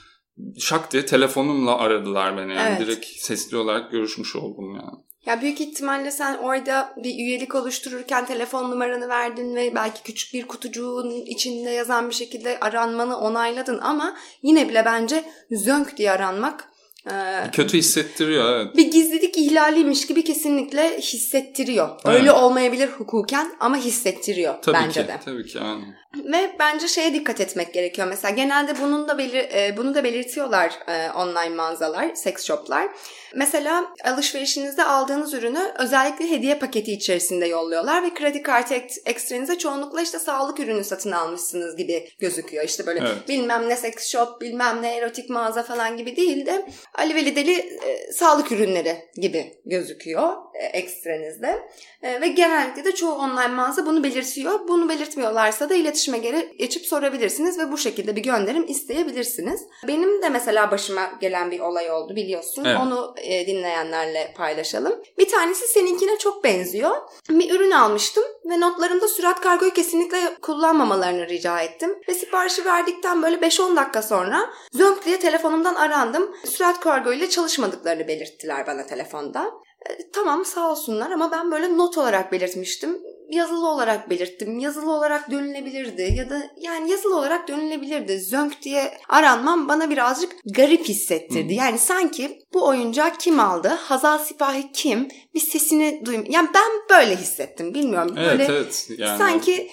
şak 0.60 0.92
diye 0.94 1.06
telefonumla 1.06 1.78
aradılar 1.78 2.38
beni. 2.38 2.54
Yani 2.54 2.70
evet. 2.70 2.88
direkt 2.88 3.06
sesli 3.06 3.58
olarak 3.58 3.92
görüşmüş 3.92 4.36
oldum 4.36 4.76
yani. 4.76 5.07
Ya 5.28 5.42
büyük 5.42 5.62
ihtimalle 5.62 6.12
sen 6.12 6.38
orada 6.38 6.94
bir 6.98 7.10
üyelik 7.10 7.56
oluştururken 7.56 8.26
telefon 8.26 8.72
numaranı 8.72 9.10
verdin 9.10 9.56
ve 9.56 9.76
belki 9.76 10.04
küçük 10.04 10.34
bir 10.34 10.48
kutucuğun 10.48 11.12
içinde 11.12 11.70
yazan 11.70 12.10
bir 12.10 12.16
şekilde 12.16 12.60
aranmanı 12.60 13.18
onayladın 13.18 13.80
ama 13.80 14.18
yine 14.42 14.70
bile 14.70 14.86
bence 14.86 15.24
zönk 15.52 15.98
diye 15.98 16.12
aranmak 16.12 16.70
ee, 17.12 17.52
Kötü 17.52 17.78
hissettiriyor 17.78 18.56
evet. 18.56 18.78
Bir 18.78 18.92
gizlilik 18.92 19.38
ihlaliymiş 19.38 20.08
gibi 20.08 20.24
kesinlikle 20.24 20.98
hissettiriyor. 21.00 21.90
Evet. 22.06 22.16
Öyle 22.16 22.32
olmayabilir 22.32 22.88
hukuken 22.88 23.52
ama 23.60 23.78
hissettiriyor 23.78 24.62
tabii 24.62 24.78
bence 24.78 25.02
ki, 25.02 25.08
de. 25.08 25.20
Tabii 25.26 25.46
ki 25.46 25.58
yani. 25.58 25.84
Ve 26.26 26.56
bence 26.60 26.88
şeye 26.88 27.14
dikkat 27.14 27.42
etmek 27.42 27.74
gerekiyor. 27.74 28.08
Mesela 28.08 28.36
genelde 28.36 28.82
bunun 28.82 29.08
da 29.08 29.18
belir 29.18 29.50
e, 29.54 29.78
bunu 29.78 29.96
da 29.96 30.04
belirtiyorlar 30.04 30.80
e, 30.88 31.12
online 31.12 31.56
mağazalar, 31.56 32.16
seks 32.16 32.46
shoplar. 32.46 32.88
Mesela 33.36 33.94
alışverişinizde 34.04 34.84
aldığınız 34.84 35.34
ürünü 35.34 35.60
özellikle 35.80 36.32
hediye 36.32 36.56
paketi 36.56 36.92
içerisinde 36.92 37.46
yolluyorlar 37.46 38.04
ve 38.04 38.14
kredi 38.14 38.42
kartı 38.42 38.74
ekstrenize 39.06 39.58
çoğunlukla 39.58 40.02
işte 40.02 40.20
sağlık 40.20 40.60
ürünü 40.60 40.84
satın 40.84 41.12
almışsınız 41.12 41.76
gibi 41.76 42.10
gözüküyor. 42.20 42.64
İşte 42.64 42.86
böyle 42.86 43.00
evet. 43.00 43.30
bilmem 43.30 43.70
ne 43.70 43.76
seks 43.76 44.12
shop, 44.12 44.42
bilmem 44.42 44.82
ne 44.82 44.96
erotik 44.96 45.30
mağaza 45.30 45.64
falan 45.64 45.98
gibi 45.98 46.16
değil 46.16 46.46
de 46.46 46.66
Ali 46.96 47.16
Veli'deli 47.16 47.54
e, 47.86 48.12
sağlık 48.12 48.52
ürünleri 48.52 48.98
gibi 49.16 49.54
gözüküyor 49.66 50.34
e, 50.54 50.66
ekstrenizde. 50.66 51.68
E, 52.02 52.22
ve 52.22 52.28
genellikle 52.28 52.86
de 52.86 52.96
çoğu 52.96 53.12
online 53.12 53.48
mağaza 53.48 53.86
bunu 53.86 54.04
belirtiyor. 54.04 54.68
Bunu 54.68 54.90
belirtmiyorlarsa 54.90 55.70
da 55.70 55.76
iletişime 56.08 56.18
geri 56.18 56.58
geçip 56.58 56.86
sorabilirsiniz 56.86 57.60
ve 57.60 57.72
bu 57.72 57.78
şekilde 57.78 58.16
bir 58.16 58.24
gönderim 58.24 58.66
isteyebilirsiniz. 58.68 59.62
Benim 59.88 60.22
de 60.22 60.30
mesela 60.30 60.72
başıma 60.72 61.12
gelen 61.22 61.52
bir 61.52 61.60
olay 61.60 61.92
oldu 61.92 62.16
biliyorsun. 62.16 62.66
Evet. 62.66 62.78
Onu 62.82 63.16
e, 63.18 63.48
dinleyenlerle 63.48 64.34
paylaşalım. 64.38 65.02
Bir 65.18 65.30
tanesi 65.30 65.68
seninkine 65.68 66.18
çok 66.18 66.44
benziyor. 66.44 66.92
Bir 67.30 67.52
ürün 67.52 67.72
almıştım 67.72 68.24
ve 68.46 68.60
notlarımda 68.60 69.08
sürat 69.08 69.42
kargoyu 69.42 69.74
kesinlikle 69.74 70.36
kullanmamalarını 70.42 71.28
rica 71.28 71.62
ettim. 71.62 71.96
Ve 72.08 72.14
siparişi 72.14 72.66
verdikten 72.66 73.22
böyle 73.22 73.36
5-10 73.36 73.76
dakika 73.76 74.02
sonra 74.02 74.50
zönk 74.74 75.06
diye 75.06 75.20
telefonumdan 75.20 75.76
arandım. 75.76 76.36
Sürat 76.46 76.80
kargo 76.80 77.14
ile 77.14 77.30
çalışmadıklarını 77.30 78.08
belirttiler 78.08 78.68
bana 78.68 78.86
telefonda. 78.86 79.52
E, 79.90 80.12
tamam 80.12 80.46
sağ 80.46 80.72
olsunlar 80.72 81.12
ama 81.12 81.32
ben 81.32 81.52
böyle 81.52 81.78
not 81.78 81.98
olarak 81.98 82.32
belirtmiştim 82.32 82.98
yazılı 83.30 83.70
olarak 83.70 84.10
belirttim. 84.10 84.60
Yazılı 84.60 84.92
olarak 84.92 85.32
dönülebilirdi 85.32 86.14
ya 86.18 86.30
da 86.30 86.42
yani 86.58 86.92
yazılı 86.92 87.18
olarak 87.18 87.48
dönülebilirdi. 87.48 88.20
Zönk 88.20 88.62
diye 88.62 88.98
aranmam 89.10 89.68
bana 89.68 89.90
birazcık 89.90 90.36
garip 90.46 90.86
hissettirdi. 90.86 91.50
Hmm. 91.50 91.58
Yani 91.58 91.80
sanki 91.80 92.40
bu 92.54 92.68
oyuncak 92.68 93.20
kim 93.20 93.40
aldı? 93.40 93.68
Hazal 93.68 94.18
Sipahi 94.18 94.72
kim? 94.72 95.08
Bir 95.34 95.40
sesini 95.40 96.02
duyum. 96.06 96.26
Yani 96.30 96.50
ben 96.54 96.98
böyle 96.98 97.16
hissettim. 97.16 97.74
Bilmiyorum. 97.74 98.16
Evet 98.18 98.32
böyle 98.32 98.44
evet. 98.44 98.88
Yani... 98.98 99.18
Sanki 99.18 99.70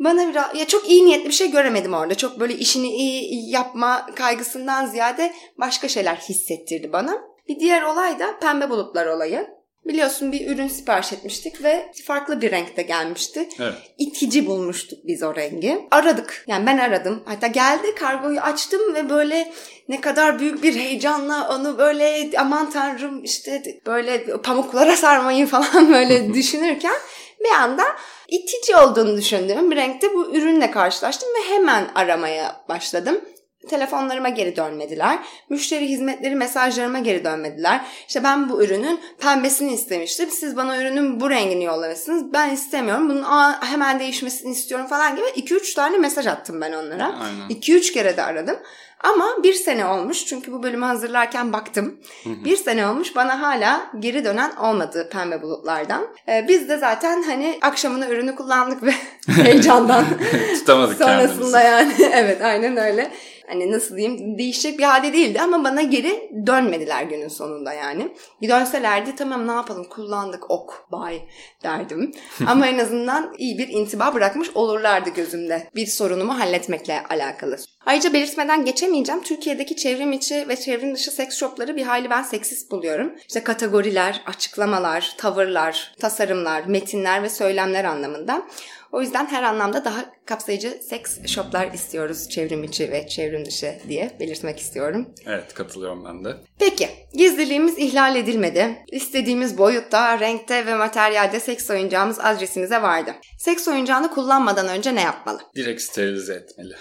bana 0.00 0.28
biraz 0.28 0.54
ya 0.54 0.66
çok 0.66 0.90
iyi 0.90 1.04
niyetli 1.04 1.28
bir 1.28 1.34
şey 1.34 1.50
göremedim 1.50 1.94
orada. 1.94 2.14
Çok 2.14 2.40
böyle 2.40 2.54
işini 2.54 2.88
iyi 2.88 3.50
yapma 3.50 4.06
kaygısından 4.14 4.86
ziyade 4.86 5.34
başka 5.58 5.88
şeyler 5.88 6.16
hissettirdi 6.16 6.92
bana. 6.92 7.18
Bir 7.48 7.60
diğer 7.60 7.82
olay 7.82 8.18
da 8.18 8.38
pembe 8.38 8.70
bulutlar 8.70 9.06
olayı. 9.06 9.55
Biliyorsun 9.88 10.32
bir 10.32 10.50
ürün 10.50 10.68
sipariş 10.68 11.12
etmiştik 11.12 11.62
ve 11.62 11.92
farklı 12.04 12.40
bir 12.40 12.50
renkte 12.50 12.82
gelmişti. 12.82 13.48
Evet. 13.60 13.74
İtici 13.98 14.46
bulmuştuk 14.46 14.98
biz 15.06 15.22
o 15.22 15.36
rengi. 15.36 15.88
Aradık. 15.90 16.44
Yani 16.46 16.66
ben 16.66 16.78
aradım. 16.78 17.22
Hatta 17.26 17.46
geldi 17.46 17.94
kargoyu 17.94 18.40
açtım 18.40 18.94
ve 18.94 19.10
böyle 19.10 19.52
ne 19.88 20.00
kadar 20.00 20.38
büyük 20.38 20.62
bir 20.62 20.74
heyecanla 20.74 21.48
onu 21.56 21.78
böyle 21.78 22.30
aman 22.38 22.70
tanrım 22.70 23.24
işte 23.24 23.62
böyle 23.86 24.36
pamuklara 24.42 24.96
sarmayı 24.96 25.46
falan 25.46 25.92
böyle 25.92 26.34
düşünürken 26.34 26.96
bir 27.40 27.50
anda 27.50 27.84
itici 28.28 28.76
olduğunu 28.76 29.16
düşündüğüm 29.16 29.70
bir 29.70 29.76
renkte 29.76 30.14
bu 30.14 30.36
ürünle 30.36 30.70
karşılaştım 30.70 31.28
ve 31.28 31.54
hemen 31.54 31.88
aramaya 31.94 32.64
başladım. 32.68 33.20
Telefonlarıma 33.68 34.28
geri 34.28 34.56
dönmediler. 34.56 35.18
Müşteri 35.50 35.88
hizmetleri 35.88 36.34
mesajlarıma 36.34 36.98
geri 36.98 37.24
dönmediler. 37.24 37.80
İşte 38.08 38.24
ben 38.24 38.48
bu 38.48 38.62
ürünün 38.64 39.00
pembesini 39.20 39.72
istemiştim. 39.72 40.30
Siz 40.30 40.56
bana 40.56 40.82
ürünün 40.82 41.20
bu 41.20 41.30
rengini 41.30 41.64
yollamışsınız. 41.64 42.32
Ben 42.32 42.50
istemiyorum. 42.50 43.08
Bunun 43.08 43.24
hemen 43.60 43.98
değişmesini 44.00 44.52
istiyorum 44.52 44.86
falan 44.86 45.16
gibi 45.16 45.26
2-3 45.26 45.74
tane 45.74 45.98
mesaj 45.98 46.26
attım 46.26 46.60
ben 46.60 46.72
onlara. 46.72 47.14
2-3 47.50 47.92
kere 47.92 48.16
de 48.16 48.22
aradım. 48.22 48.56
Ama 49.00 49.42
bir 49.42 49.54
sene 49.54 49.86
olmuş 49.86 50.26
çünkü 50.26 50.52
bu 50.52 50.62
bölümü 50.62 50.84
hazırlarken 50.84 51.52
baktım. 51.52 52.00
bir 52.24 52.56
sene 52.56 52.86
olmuş 52.86 53.16
bana 53.16 53.42
hala 53.42 53.90
geri 53.98 54.24
dönen 54.24 54.56
olmadı 54.56 55.08
pembe 55.12 55.42
bulutlardan. 55.42 56.06
Ee, 56.28 56.44
biz 56.48 56.68
de 56.68 56.78
zaten 56.78 57.22
hani 57.22 57.58
akşamına 57.62 58.08
ürünü 58.08 58.34
kullandık 58.36 58.82
ve 58.82 58.92
heyecandan 59.42 60.04
tutamadık 60.54 60.98
Sonrasında 60.98 61.62
kendimizi. 61.62 62.02
yani 62.02 62.10
evet 62.12 62.42
aynen 62.42 62.76
öyle 62.76 63.10
hani 63.48 63.72
nasıl 63.72 63.96
diyeyim 63.96 64.38
değişecek 64.38 64.78
bir 64.78 64.84
halde 64.84 65.12
değildi 65.12 65.40
ama 65.40 65.64
bana 65.64 65.82
geri 65.82 66.30
dönmediler 66.46 67.02
günün 67.02 67.28
sonunda 67.28 67.72
yani. 67.72 68.14
Dönselerdi 68.42 69.14
tamam 69.16 69.48
ne 69.48 69.52
yapalım 69.52 69.84
kullandık 69.84 70.50
ok 70.50 70.86
bay 70.92 71.22
derdim. 71.62 72.12
ama 72.46 72.66
en 72.66 72.78
azından 72.78 73.34
iyi 73.38 73.58
bir 73.58 73.68
intiba 73.68 74.14
bırakmış 74.14 74.50
olurlardı 74.54 75.10
gözümde 75.10 75.70
bir 75.74 75.86
sorunumu 75.86 76.40
halletmekle 76.40 77.02
alakalı. 77.10 77.56
Ayrıca 77.86 78.12
belirtmeden 78.12 78.64
geçemeyeceğim. 78.64 79.22
Türkiye'deki 79.22 79.76
çevrim 79.76 80.12
içi 80.12 80.48
ve 80.48 80.56
çevrim 80.56 80.94
dışı 80.94 81.10
seks 81.10 81.36
shopları 81.36 81.76
bir 81.76 81.82
hayli 81.82 82.10
ben 82.10 82.22
seksist 82.22 82.70
buluyorum. 82.70 83.12
İşte 83.28 83.44
kategoriler, 83.44 84.22
açıklamalar, 84.26 85.14
tavırlar, 85.18 85.94
tasarımlar, 86.00 86.64
metinler 86.66 87.22
ve 87.22 87.28
söylemler 87.28 87.84
anlamında. 87.84 88.46
O 88.92 89.00
yüzden 89.00 89.26
her 89.26 89.42
anlamda 89.42 89.84
daha 89.84 90.04
kapsayıcı 90.24 90.80
seks 90.88 91.18
shoplar 91.26 91.72
istiyoruz 91.72 92.28
çevrim 92.28 92.64
içi 92.64 92.90
ve 92.90 93.08
çevrim 93.08 93.46
dışı 93.46 93.74
diye 93.88 94.16
belirtmek 94.20 94.58
istiyorum. 94.60 95.14
Evet 95.26 95.54
katılıyorum 95.54 96.04
ben 96.04 96.24
de. 96.24 96.36
Peki 96.58 96.88
gizliliğimiz 97.14 97.78
ihlal 97.78 98.16
edilmedi. 98.16 98.84
İstediğimiz 98.92 99.58
boyutta, 99.58 100.20
renkte 100.20 100.66
ve 100.66 100.74
materyalde 100.74 101.40
seks 101.40 101.70
oyuncağımız 101.70 102.20
adresimize 102.20 102.82
vardı. 102.82 103.14
Seks 103.38 103.68
oyuncağını 103.68 104.10
kullanmadan 104.10 104.68
önce 104.68 104.94
ne 104.94 105.02
yapmalı? 105.02 105.40
Direkt 105.56 105.82
sterilize 105.82 106.34
etmeli. 106.34 106.74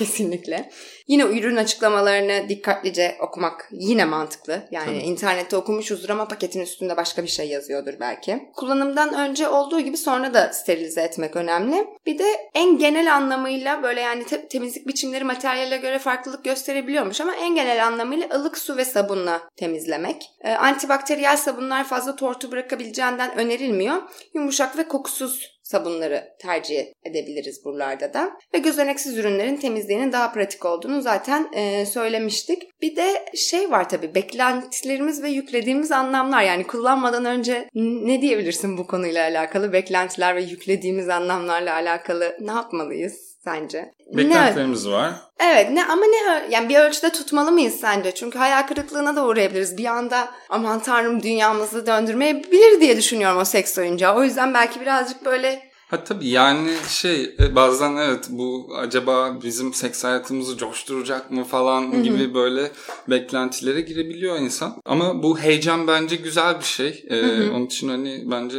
Kesinlikle. 0.00 0.70
Yine 1.08 1.22
ürün 1.22 1.56
açıklamalarını 1.56 2.48
dikkatlice 2.48 3.16
okumak 3.20 3.68
yine 3.72 4.04
mantıklı. 4.04 4.68
Yani 4.70 4.86
Tabii. 4.86 4.98
internette 4.98 5.56
okumuşuzdur 5.56 6.08
ama 6.08 6.28
paketin 6.28 6.60
üstünde 6.60 6.96
başka 6.96 7.22
bir 7.22 7.28
şey 7.28 7.48
yazıyordur 7.48 7.94
belki. 8.00 8.42
Kullanımdan 8.56 9.14
önce 9.14 9.48
olduğu 9.48 9.80
gibi 9.80 9.96
sonra 9.96 10.34
da 10.34 10.52
sterilize 10.52 11.00
etmek 11.00 11.36
önemli. 11.36 11.86
Bir 12.06 12.18
de 12.18 12.50
en 12.54 12.78
genel 12.78 13.14
anlamıyla 13.14 13.82
böyle 13.82 14.00
yani 14.00 14.24
te- 14.24 14.48
temizlik 14.48 14.86
biçimleri 14.88 15.24
materyale 15.24 15.76
göre 15.76 15.98
farklılık 15.98 16.44
gösterebiliyormuş 16.44 17.20
ama 17.20 17.34
en 17.34 17.54
genel 17.54 17.86
anlamıyla 17.86 18.28
ılık 18.34 18.58
su 18.58 18.76
ve 18.76 18.84
sabunla 18.84 19.40
temizlemek. 19.56 20.30
Ee, 20.44 20.50
antibakteriyel 20.52 21.36
sabunlar 21.36 21.84
fazla 21.84 22.16
tortu 22.16 22.52
bırakabileceğinden 22.52 23.38
önerilmiyor. 23.38 23.96
Yumuşak 24.34 24.78
ve 24.78 24.88
kokusuz 24.88 25.59
sabunları 25.70 26.28
tercih 26.38 26.86
edebiliriz 27.04 27.64
buralarda 27.64 28.14
da. 28.14 28.32
Ve 28.54 28.58
gözeneksiz 28.58 29.18
ürünlerin 29.18 29.56
temizliğinin 29.56 30.12
daha 30.12 30.32
pratik 30.32 30.64
olduğunu 30.64 31.02
zaten 31.02 31.48
e, 31.52 31.86
söylemiştik. 31.86 32.80
Bir 32.82 32.96
de 32.96 33.24
şey 33.34 33.70
var 33.70 33.88
tabii 33.88 34.14
beklentilerimiz 34.14 35.22
ve 35.22 35.28
yüklediğimiz 35.28 35.92
anlamlar 35.92 36.42
yani 36.42 36.66
kullanmadan 36.66 37.24
önce 37.24 37.68
ne 37.74 38.22
diyebilirsin 38.22 38.78
bu 38.78 38.86
konuyla 38.86 39.24
alakalı 39.24 39.72
beklentiler 39.72 40.36
ve 40.36 40.42
yüklediğimiz 40.42 41.08
anlamlarla 41.08 41.74
alakalı 41.74 42.36
ne 42.40 42.50
yapmalıyız? 42.50 43.29
Sence? 43.44 43.94
Beklentilerimiz 44.16 44.86
ne? 44.86 44.92
var. 44.92 45.12
Evet 45.40 45.70
ne 45.70 45.84
ama 45.84 46.02
ne 46.04 46.46
yani 46.50 46.68
bir 46.68 46.76
ölçüde 46.76 47.10
tutmalı 47.10 47.52
mıyız 47.52 47.74
sence? 47.74 48.14
Çünkü 48.14 48.38
hayal 48.38 48.66
kırıklığına 48.66 49.16
da 49.16 49.26
uğrayabiliriz. 49.26 49.76
Bir 49.76 49.84
anda 49.84 50.28
aman 50.48 50.80
tanrım 50.80 51.22
dünyamızı 51.22 51.86
döndürmeyebilir 51.86 52.80
diye 52.80 52.96
düşünüyorum 52.96 53.40
o 53.40 53.44
seks 53.44 53.78
oyuncağı. 53.78 54.16
O 54.16 54.24
yüzden 54.24 54.54
belki 54.54 54.80
birazcık 54.80 55.24
böyle 55.24 55.69
Ha 55.90 56.04
tabii 56.04 56.28
yani 56.28 56.70
şey 56.88 57.34
e, 57.40 57.54
bazen 57.54 57.96
evet 57.96 58.26
bu 58.30 58.68
acaba 58.76 59.42
bizim 59.42 59.74
seks 59.74 60.04
hayatımızı 60.04 60.56
coşturacak 60.56 61.30
mı 61.30 61.44
falan 61.44 61.92
Hı-hı. 61.92 62.02
gibi 62.02 62.34
böyle 62.34 62.70
beklentilere 63.08 63.80
girebiliyor 63.80 64.38
insan. 64.38 64.76
Ama 64.84 65.22
bu 65.22 65.38
heyecan 65.38 65.86
bence 65.86 66.16
güzel 66.16 66.58
bir 66.58 66.64
şey. 66.64 67.04
Ee, 67.08 67.50
onun 67.50 67.66
için 67.66 67.88
hani 67.88 68.24
bence 68.30 68.58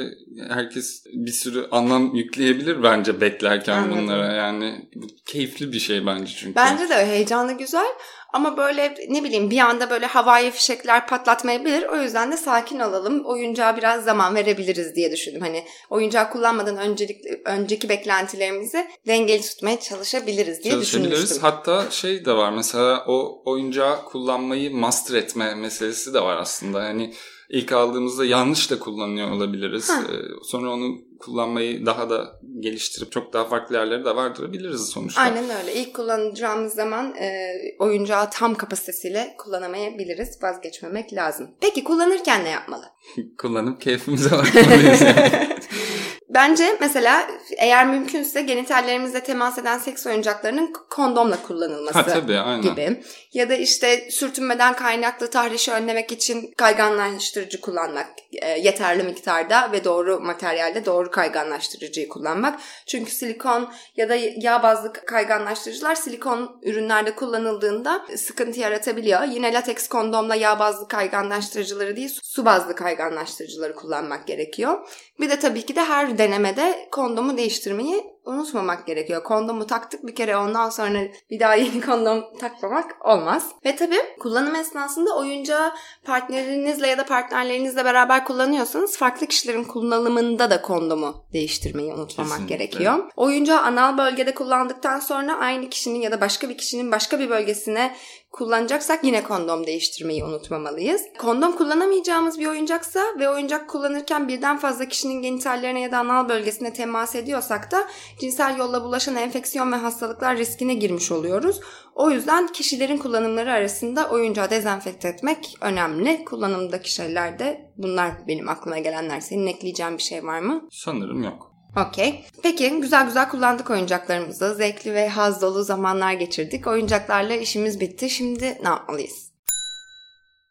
herkes 0.49 1.03
bir 1.13 1.31
sürü 1.31 1.67
anlam 1.71 2.15
yükleyebilir 2.15 2.83
bence 2.83 3.21
beklerken 3.21 3.77
Anladım. 3.77 4.03
bunlara. 4.03 4.33
Yani 4.33 4.89
bu 4.95 5.07
keyifli 5.25 5.73
bir 5.73 5.79
şey 5.79 6.05
bence 6.05 6.33
çünkü. 6.37 6.55
Bence 6.55 6.89
de 6.89 7.05
heyecanlı 7.05 7.53
güzel. 7.53 7.87
Ama 8.33 8.57
böyle 8.57 8.95
ne 9.09 9.23
bileyim 9.23 9.49
bir 9.49 9.59
anda 9.59 9.89
böyle 9.89 10.05
havai 10.05 10.51
fişekler 10.51 11.07
patlatmayabilir. 11.07 11.83
O 11.83 11.95
yüzden 12.01 12.31
de 12.31 12.37
sakin 12.37 12.79
olalım. 12.79 13.25
Oyuncağa 13.25 13.77
biraz 13.77 14.03
zaman 14.03 14.35
verebiliriz 14.35 14.95
diye 14.95 15.11
düşündüm. 15.11 15.41
Hani 15.41 15.65
oyuncağı 15.89 16.29
kullanmadan 16.29 16.77
öncelik, 16.77 17.25
önceki 17.45 17.89
beklentilerimizi 17.89 18.87
dengeli 19.07 19.41
tutmaya 19.41 19.79
çalışabiliriz 19.79 20.63
diye 20.63 20.79
düşünmüştüm. 20.79 21.37
Hatta 21.41 21.91
şey 21.91 22.25
de 22.25 22.33
var 22.33 22.51
mesela 22.51 23.03
o 23.07 23.41
oyuncağı 23.45 24.05
kullanmayı 24.05 24.75
master 24.75 25.15
etme 25.15 25.55
meselesi 25.55 26.13
de 26.13 26.21
var 26.21 26.37
aslında. 26.37 26.83
Yani 26.83 27.13
ilk 27.51 27.71
aldığımızda 27.71 28.25
yanlış 28.25 28.71
da 28.71 28.79
kullanıyor 28.79 29.31
olabiliriz. 29.31 29.89
Ha. 29.89 30.01
Ee, 30.11 30.15
sonra 30.43 30.69
onu 30.69 30.97
kullanmayı 31.19 31.85
daha 31.85 32.09
da 32.09 32.39
geliştirip 32.59 33.11
çok 33.11 33.33
daha 33.33 33.45
farklı 33.45 33.75
yerlere 33.75 34.05
de 34.05 34.15
vardırabiliriz 34.15 34.81
sonuçta. 34.81 35.21
Aynen 35.21 35.43
öyle. 35.43 35.73
İlk 35.73 35.93
kullanacağımız 35.93 36.73
zaman 36.73 37.15
e, 37.15 37.51
oyuncağı 37.79 38.29
tam 38.29 38.55
kapasitesiyle 38.55 39.35
kullanamayabiliriz. 39.37 40.43
Vazgeçmemek 40.43 41.13
lazım. 41.13 41.49
Peki 41.61 41.83
kullanırken 41.83 42.43
ne 42.43 42.49
yapmalı? 42.49 42.85
Kullanıp 43.37 43.81
keyfimize 43.81 44.31
bakmalıyız. 44.31 45.01
Yani. 45.01 45.31
Bence 46.33 46.77
mesela 46.79 47.27
eğer 47.57 47.87
mümkünse 47.87 48.41
genitallerimizle 48.41 49.23
temas 49.23 49.57
eden 49.57 49.77
seks 49.77 50.07
oyuncaklarının 50.07 50.73
kondomla 50.89 51.43
kullanılması 51.43 51.99
ha, 51.99 52.05
tabii, 52.05 52.37
aynen. 52.37 52.61
gibi. 52.61 53.03
Ya 53.33 53.49
da 53.49 53.55
işte 53.55 54.11
sürtünmeden 54.11 54.73
kaynaklı 54.73 55.29
tahrişi 55.29 55.71
önlemek 55.71 56.11
için 56.11 56.53
kayganlaştırıcı 56.57 57.61
kullanmak 57.61 58.07
e, 58.33 58.49
yeterli 58.49 59.03
miktarda 59.03 59.71
ve 59.71 59.83
doğru 59.83 60.19
materyalde 60.19 60.85
doğru 60.85 61.11
kayganlaştırıcıyı 61.11 62.09
kullanmak. 62.09 62.59
Çünkü 62.87 63.11
silikon 63.11 63.73
ya 63.95 64.09
da 64.09 64.15
yağ 64.15 64.63
bazlı 64.63 64.93
kayganlaştırıcılar 64.93 65.95
silikon 65.95 66.59
ürünlerde 66.63 67.15
kullanıldığında 67.15 68.05
sıkıntı 68.17 68.59
yaratabiliyor. 68.59 69.23
Yine 69.23 69.53
lateks 69.53 69.87
kondomla 69.87 70.35
yağ 70.35 70.59
bazlı 70.59 70.87
kayganlaştırıcıları 70.87 71.95
değil 71.95 72.19
su 72.23 72.45
bazlı 72.45 72.75
kayganlaştırıcıları 72.75 73.75
kullanmak 73.75 74.27
gerekiyor. 74.27 74.79
Bir 75.19 75.29
de 75.29 75.39
tabii 75.39 75.65
ki 75.65 75.75
de 75.75 75.83
her 75.83 76.17
denemede 76.21 76.87
kondomu 76.91 77.37
değiştirmeyi 77.37 78.10
unutmamak 78.25 78.87
gerekiyor. 78.87 79.23
Kondomu 79.23 79.67
taktık 79.67 80.07
bir 80.07 80.15
kere 80.15 80.37
ondan 80.37 80.69
sonra 80.69 80.99
bir 81.29 81.39
daha 81.39 81.55
yeni 81.55 81.81
kondom 81.85 82.23
takmamak 82.39 83.05
olmaz. 83.05 83.51
Ve 83.65 83.75
tabii 83.75 83.99
kullanım 84.19 84.55
esnasında 84.55 85.17
oyuncağı 85.17 85.71
partnerinizle 86.05 86.87
ya 86.87 86.97
da 86.97 87.05
partnerlerinizle 87.05 87.85
beraber 87.85 88.25
kullanıyorsanız 88.25 88.97
farklı 88.97 89.27
kişilerin 89.27 89.63
kullanımında 89.63 90.49
da 90.49 90.61
kondomu 90.61 91.25
değiştirmeyi 91.33 91.93
unutmamak 91.93 92.31
Kesinlikle. 92.31 92.55
gerekiyor. 92.55 93.11
Oyuncağı 93.15 93.61
anal 93.61 93.97
bölgede 93.97 94.33
kullandıktan 94.33 94.99
sonra 94.99 95.37
aynı 95.37 95.69
kişinin 95.69 96.01
ya 96.01 96.11
da 96.11 96.21
başka 96.21 96.49
bir 96.49 96.57
kişinin 96.57 96.91
başka 96.91 97.19
bir 97.19 97.29
bölgesine 97.29 97.95
kullanacaksak 98.31 99.03
yine 99.03 99.23
kondom 99.23 99.67
değiştirmeyi 99.67 100.23
unutmamalıyız. 100.23 101.01
Kondom 101.17 101.51
kullanamayacağımız 101.51 102.39
bir 102.39 102.47
oyuncaksa 102.47 103.03
ve 103.19 103.29
oyuncak 103.29 103.69
kullanırken 103.69 104.27
birden 104.27 104.57
fazla 104.57 104.85
kişinin 104.85 105.21
genitallerine 105.21 105.81
ya 105.81 105.91
da 105.91 105.97
anal 105.97 106.29
bölgesine 106.29 106.73
temas 106.73 107.15
ediyorsak 107.15 107.71
da 107.71 107.87
cinsel 108.19 108.57
yolla 108.57 108.83
bulaşan 108.83 109.15
enfeksiyon 109.15 109.71
ve 109.71 109.75
hastalıklar 109.75 110.37
riskine 110.37 110.73
girmiş 110.73 111.11
oluyoruz. 111.11 111.59
O 111.95 112.11
yüzden 112.11 112.47
kişilerin 112.47 112.97
kullanımları 112.97 113.51
arasında 113.51 114.09
oyuncağı 114.09 114.49
dezenfekte 114.49 115.07
etmek 115.07 115.57
önemli. 115.61 116.25
Kullanımdaki 116.25 116.93
şeylerde 116.93 117.71
bunlar 117.77 118.11
benim 118.27 118.49
aklıma 118.49 118.77
gelenler. 118.79 119.19
Senin 119.19 119.47
ekleyeceğin 119.47 119.97
bir 119.97 120.03
şey 120.03 120.23
var 120.23 120.39
mı? 120.39 120.67
Sanırım 120.71 121.23
yok. 121.23 121.51
Okey. 121.89 122.25
Peki 122.43 122.69
güzel 122.81 123.05
güzel 123.05 123.29
kullandık 123.29 123.69
oyuncaklarımızı. 123.69 124.55
Zevkli 124.55 124.93
ve 124.93 125.09
haz 125.09 125.41
dolu 125.41 125.63
zamanlar 125.63 126.13
geçirdik. 126.13 126.67
Oyuncaklarla 126.67 127.35
işimiz 127.35 127.79
bitti. 127.79 128.09
Şimdi 128.09 128.57
ne 128.63 128.69
yapmalıyız? 128.69 129.31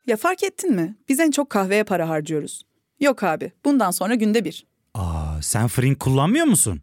Ya 0.07 0.16
fark 0.16 0.42
ettin 0.42 0.73
mi? 0.75 0.96
Biz 1.09 1.20
en 1.20 1.31
çok 1.31 1.51
kahveye 1.51 1.85
para 1.85 2.09
harcıyoruz. 2.09 2.62
Yok 3.01 3.23
abi 3.23 3.53
bundan 3.64 3.90
sonra 3.90 4.14
günde 4.14 4.44
bir. 4.44 4.66
Aa 4.94 5.42
sen 5.42 5.68
Frink 5.68 6.01
kullanmıyor 6.01 6.46
musun? 6.46 6.83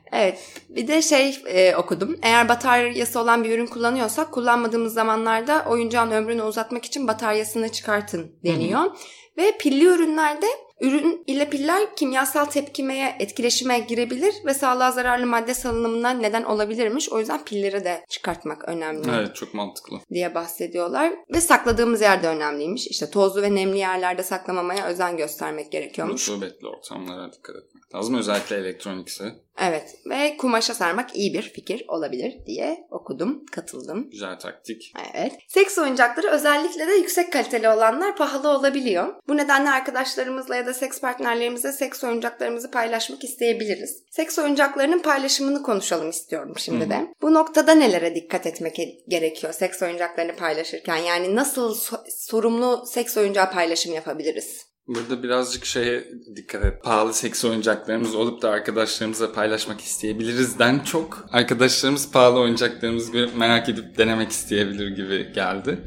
evet 0.11 0.39
bir 0.69 0.87
de 0.87 1.01
şey 1.01 1.39
e, 1.45 1.75
okudum. 1.75 2.17
Eğer 2.21 2.49
bataryası 2.49 3.19
olan 3.19 3.43
bir 3.43 3.49
ürün 3.49 3.67
kullanıyorsak 3.67 4.31
kullanmadığımız 4.31 4.93
zamanlarda 4.93 5.65
oyuncağın 5.69 6.11
ömrünü 6.11 6.41
uzatmak 6.41 6.85
için 6.85 7.07
bataryasını 7.07 7.69
çıkartın 7.69 8.35
deniyor. 8.43 8.81
Hı-hı. 8.81 8.93
Ve 9.37 9.57
pilli 9.57 9.85
ürünlerde 9.85 10.47
Ürün 10.81 11.23
ile 11.27 11.49
piller 11.49 11.95
kimyasal 11.95 12.45
tepkimeye, 12.45 13.15
etkileşime 13.19 13.79
girebilir 13.79 14.35
ve 14.45 14.53
sağlığa 14.53 14.91
zararlı 14.91 15.25
madde 15.25 15.53
salınımına 15.53 16.09
neden 16.09 16.43
olabilirmiş. 16.43 17.09
O 17.09 17.19
yüzden 17.19 17.45
pilleri 17.45 17.83
de 17.83 18.05
çıkartmak 18.09 18.69
önemli. 18.69 19.09
Evet 19.15 19.35
çok 19.35 19.53
mantıklı. 19.53 19.99
Diye 20.09 20.35
bahsediyorlar. 20.35 21.13
Ve 21.33 21.41
sakladığımız 21.41 22.01
yerde 22.01 22.27
önemliymiş. 22.27 22.87
İşte 22.87 23.09
tozlu 23.09 23.41
ve 23.41 23.55
nemli 23.55 23.77
yerlerde 23.77 24.23
saklamamaya 24.23 24.85
özen 24.85 25.17
göstermek 25.17 25.71
gerekiyormuş. 25.71 26.29
Rutubetli 26.29 26.67
ortamlara 26.67 27.33
dikkat 27.33 27.55
etmek 27.55 27.70
lazım. 27.95 28.15
Özellikle 28.15 28.55
elektronikse. 28.55 29.23
Evet 29.59 29.95
ve 30.05 30.37
kumaşa 30.37 30.73
sarmak 30.73 31.15
iyi 31.15 31.33
bir 31.33 31.41
fikir 31.41 31.85
olabilir 31.87 32.45
diye 32.45 32.87
okudum, 32.91 33.45
katıldım. 33.45 34.09
Güzel 34.09 34.39
taktik. 34.39 34.93
Evet. 35.13 35.33
Seks 35.47 35.77
oyuncakları 35.77 36.27
özellikle 36.27 36.87
de 36.87 36.91
yüksek 36.93 37.33
kaliteli 37.33 37.69
olanlar 37.69 38.15
pahalı 38.15 38.49
olabiliyor. 38.49 39.15
Bu 39.27 39.37
nedenle 39.37 39.69
arkadaşlarımızla 39.69 40.55
ya 40.55 40.65
da 40.65 40.73
seks 40.73 41.01
partnerlerimizle 41.01 41.71
seks 41.71 42.03
oyuncaklarımızı 42.03 42.71
paylaşmak 42.71 43.23
isteyebiliriz. 43.23 44.03
Seks 44.11 44.39
oyuncaklarının 44.39 44.99
paylaşımını 44.99 45.63
konuşalım 45.63 46.09
istiyorum 46.09 46.53
şimdi 46.57 46.89
de. 46.89 46.95
Hı-hı. 46.97 47.07
Bu 47.21 47.33
noktada 47.33 47.73
nelere 47.73 48.15
dikkat 48.15 48.47
etmek 48.47 48.77
gerekiyor 49.07 49.53
seks 49.53 49.81
oyuncaklarını 49.81 50.35
paylaşırken? 50.35 50.97
Yani 50.97 51.35
nasıl 51.35 51.75
so- 51.75 52.11
sorumlu 52.11 52.83
seks 52.85 53.17
oyuncağı 53.17 53.51
paylaşım 53.51 53.93
yapabiliriz? 53.93 54.70
Burada 54.95 55.23
birazcık 55.23 55.65
şeye 55.65 56.07
dikkat 56.35 56.65
et. 56.65 56.83
Pahalı 56.83 57.13
seks 57.13 57.45
oyuncaklarımız 57.45 58.15
olup 58.15 58.41
da 58.41 58.49
arkadaşlarımızla 58.49 59.33
paylaşmak 59.33 59.81
isteyebilirizden 59.81 60.79
çok 60.79 61.25
arkadaşlarımız 61.31 62.11
pahalı 62.11 62.39
oyuncaklarımızı 62.39 63.29
merak 63.35 63.69
edip 63.69 63.97
denemek 63.97 64.31
isteyebilir 64.31 64.87
gibi 64.87 65.33
geldi. 65.33 65.79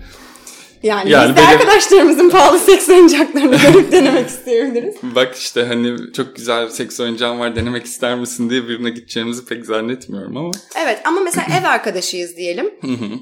Yani, 0.84 1.10
yani 1.10 1.28
biz 1.28 1.36
de 1.36 1.40
benim... 1.40 1.48
arkadaşlarımızın 1.48 2.30
pahalı 2.30 2.58
seks 2.58 2.88
oyuncaklarını 2.88 3.56
görüp 3.56 3.92
denemek 3.92 4.28
isteyebiliriz. 4.28 4.94
Bak 5.02 5.34
işte 5.36 5.64
hani 5.64 6.12
çok 6.12 6.36
güzel 6.36 6.68
seks 6.68 7.00
oyuncağım 7.00 7.40
var 7.40 7.56
denemek 7.56 7.84
ister 7.84 8.14
misin 8.14 8.50
diye 8.50 8.68
birine 8.68 8.90
gideceğimizi 8.90 9.44
pek 9.44 9.66
zannetmiyorum 9.66 10.36
ama. 10.36 10.50
Evet 10.84 11.00
ama 11.04 11.20
mesela 11.20 11.46
ev 11.60 11.64
arkadaşıyız 11.64 12.36
diyelim. 12.36 12.70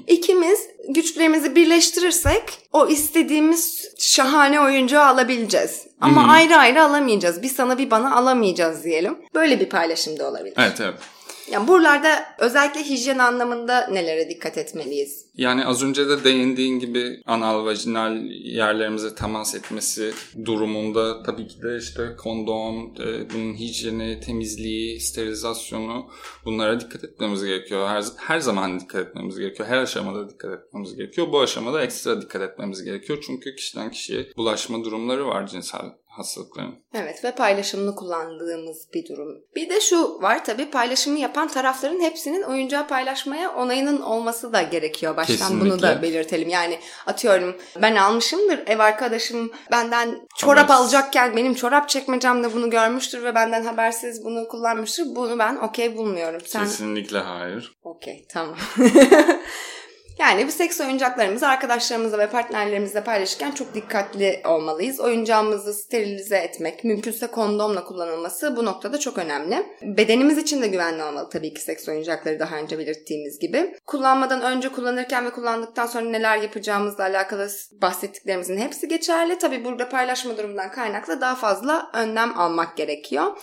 İkimiz 0.07 0.59
güçlerimizi 0.89 1.55
birleştirirsek 1.55 2.43
o 2.71 2.87
istediğimiz 2.87 3.89
şahane 3.97 4.61
oyuncağı 4.61 5.05
alabileceğiz. 5.05 5.87
Ama 6.01 6.23
Hı-hı. 6.23 6.31
ayrı 6.31 6.55
ayrı 6.55 6.83
alamayacağız. 6.83 7.41
Bir 7.41 7.49
sana 7.49 7.77
bir 7.77 7.91
bana 7.91 8.15
alamayacağız 8.15 8.83
diyelim. 8.83 9.17
Böyle 9.35 9.59
bir 9.59 9.69
paylaşım 9.69 10.19
da 10.19 10.29
olabilir. 10.29 10.53
Evet 10.57 10.81
evet. 10.81 10.95
Yani 11.51 11.67
buralarda 11.67 12.25
özellikle 12.39 12.83
hijyen 12.83 13.17
anlamında 13.17 13.87
nelere 13.87 14.29
dikkat 14.29 14.57
etmeliyiz? 14.57 15.25
Yani 15.33 15.65
az 15.65 15.83
önce 15.83 16.09
de 16.09 16.23
değindiğin 16.23 16.79
gibi 16.79 17.21
anal 17.25 17.65
vajinal 17.65 18.25
yerlerimize 18.31 19.15
temas 19.15 19.55
etmesi 19.55 20.13
durumunda 20.45 21.23
tabii 21.23 21.47
ki 21.47 21.61
de 21.61 21.77
işte 21.77 22.15
kondom, 22.17 22.93
e, 22.99 23.29
bunun 23.33 23.53
hijyeni, 23.53 24.19
temizliği, 24.19 24.99
sterilizasyonu 24.99 26.09
bunlara 26.45 26.79
dikkat 26.79 27.03
etmemiz 27.03 27.43
gerekiyor. 27.43 27.87
Her, 27.87 28.03
her 28.17 28.39
zaman 28.39 28.79
dikkat 28.79 29.07
etmemiz 29.07 29.39
gerekiyor. 29.39 29.69
Her 29.69 29.77
aşamada 29.77 30.29
dikkat 30.29 30.51
etmemiz 30.51 30.95
gerekiyor. 30.95 31.31
Bu 31.31 31.39
aşamada 31.41 31.83
ekstra 31.83 32.21
dikkat 32.21 32.41
etmemiz 32.41 32.83
gerekiyor. 32.83 33.23
Çünkü 33.25 33.55
kişiden 33.55 33.91
kişiye 33.91 34.27
bulaşma 34.37 34.83
durumları 34.83 35.27
var 35.27 35.47
cinsel 35.47 35.85
hastalıkların. 36.17 36.75
Evet 36.93 37.23
ve 37.23 37.31
paylaşımını 37.31 37.95
kullandığımız 37.95 38.87
bir 38.93 39.07
durum. 39.07 39.27
Bir 39.55 39.69
de 39.69 39.81
şu 39.81 40.21
var 40.21 40.45
tabii 40.45 40.69
paylaşımı 40.69 41.19
yapan 41.19 41.47
tarafların 41.47 41.99
hepsinin 41.99 42.41
oyuncağı 42.41 42.87
paylaşmaya 42.87 43.51
onayının 43.55 44.01
olması 44.01 44.53
da 44.53 44.61
gerekiyor. 44.61 45.17
Baştan 45.17 45.35
Kesinlikle. 45.35 45.65
bunu 45.69 45.81
da 45.81 46.01
belirtelim. 46.01 46.49
Yani 46.49 46.79
atıyorum 47.05 47.55
ben 47.81 47.95
almışımdır 47.95 48.59
ev 48.67 48.79
arkadaşım 48.79 49.51
benden 49.71 50.27
çorap 50.37 50.69
Habersiz. 50.69 50.93
alacakken 50.95 51.37
benim 51.37 51.53
çorap 51.53 51.89
çekmecemde 51.89 52.53
bunu 52.53 52.69
görmüştür 52.69 53.23
ve 53.23 53.35
benden 53.35 53.63
habersiz 53.63 54.23
bunu 54.25 54.47
kullanmıştır. 54.47 55.05
Bunu 55.15 55.39
ben 55.39 55.55
okey 55.55 55.97
bulmuyorum. 55.97 56.41
Sen 56.45 56.63
Kesinlikle 56.63 57.19
hayır. 57.19 57.73
Okey 57.83 58.25
tamam. 58.29 58.57
yani 60.19 60.47
biz 60.47 60.53
seks 60.53 60.81
oyuncaklarımızı 60.81 61.47
arkadaşlarımızla 61.47 62.19
ve 62.19 62.29
partnerlerimizle 62.29 63.03
paylaşırken 63.03 63.51
çok 63.51 63.73
dikkatli 63.73 64.41
olmalıyız. 64.45 64.99
Oyuncağımızı 64.99 65.73
sterilize 65.73 66.37
etmek, 66.37 66.83
mümkünse 66.83 67.27
kondomla 67.27 67.83
kullanılması 67.83 68.55
bu 68.55 68.65
noktada 68.65 68.99
çok 68.99 69.17
önemli. 69.17 69.65
Bedenimiz 69.81 70.37
için 70.37 70.61
de 70.61 70.67
güvenli 70.67 71.03
olmalı 71.03 71.29
tabii 71.29 71.53
ki 71.53 71.61
seks 71.61 71.89
oyuncakları 71.89 72.39
daha 72.39 72.55
önce 72.55 72.79
belirttiğimiz 72.79 73.39
gibi. 73.39 73.75
Kullanmadan 73.85 74.41
önce 74.41 74.69
kullanırken 74.69 75.25
ve 75.25 75.29
kullandıktan 75.29 75.85
sonra 75.85 76.09
neler 76.09 76.37
yapacağımızla 76.37 77.03
alakalı 77.03 77.49
bahsettiklerimizin 77.81 78.57
hepsi 78.57 78.87
geçerli. 78.87 79.37
Tabii 79.37 79.65
burada 79.65 79.89
paylaşma 79.89 80.37
durumundan 80.37 80.71
kaynaklı 80.71 81.21
daha 81.21 81.35
fazla 81.35 81.89
önlem 81.93 82.39
almak 82.39 82.77
gerekiyor. 82.77 83.37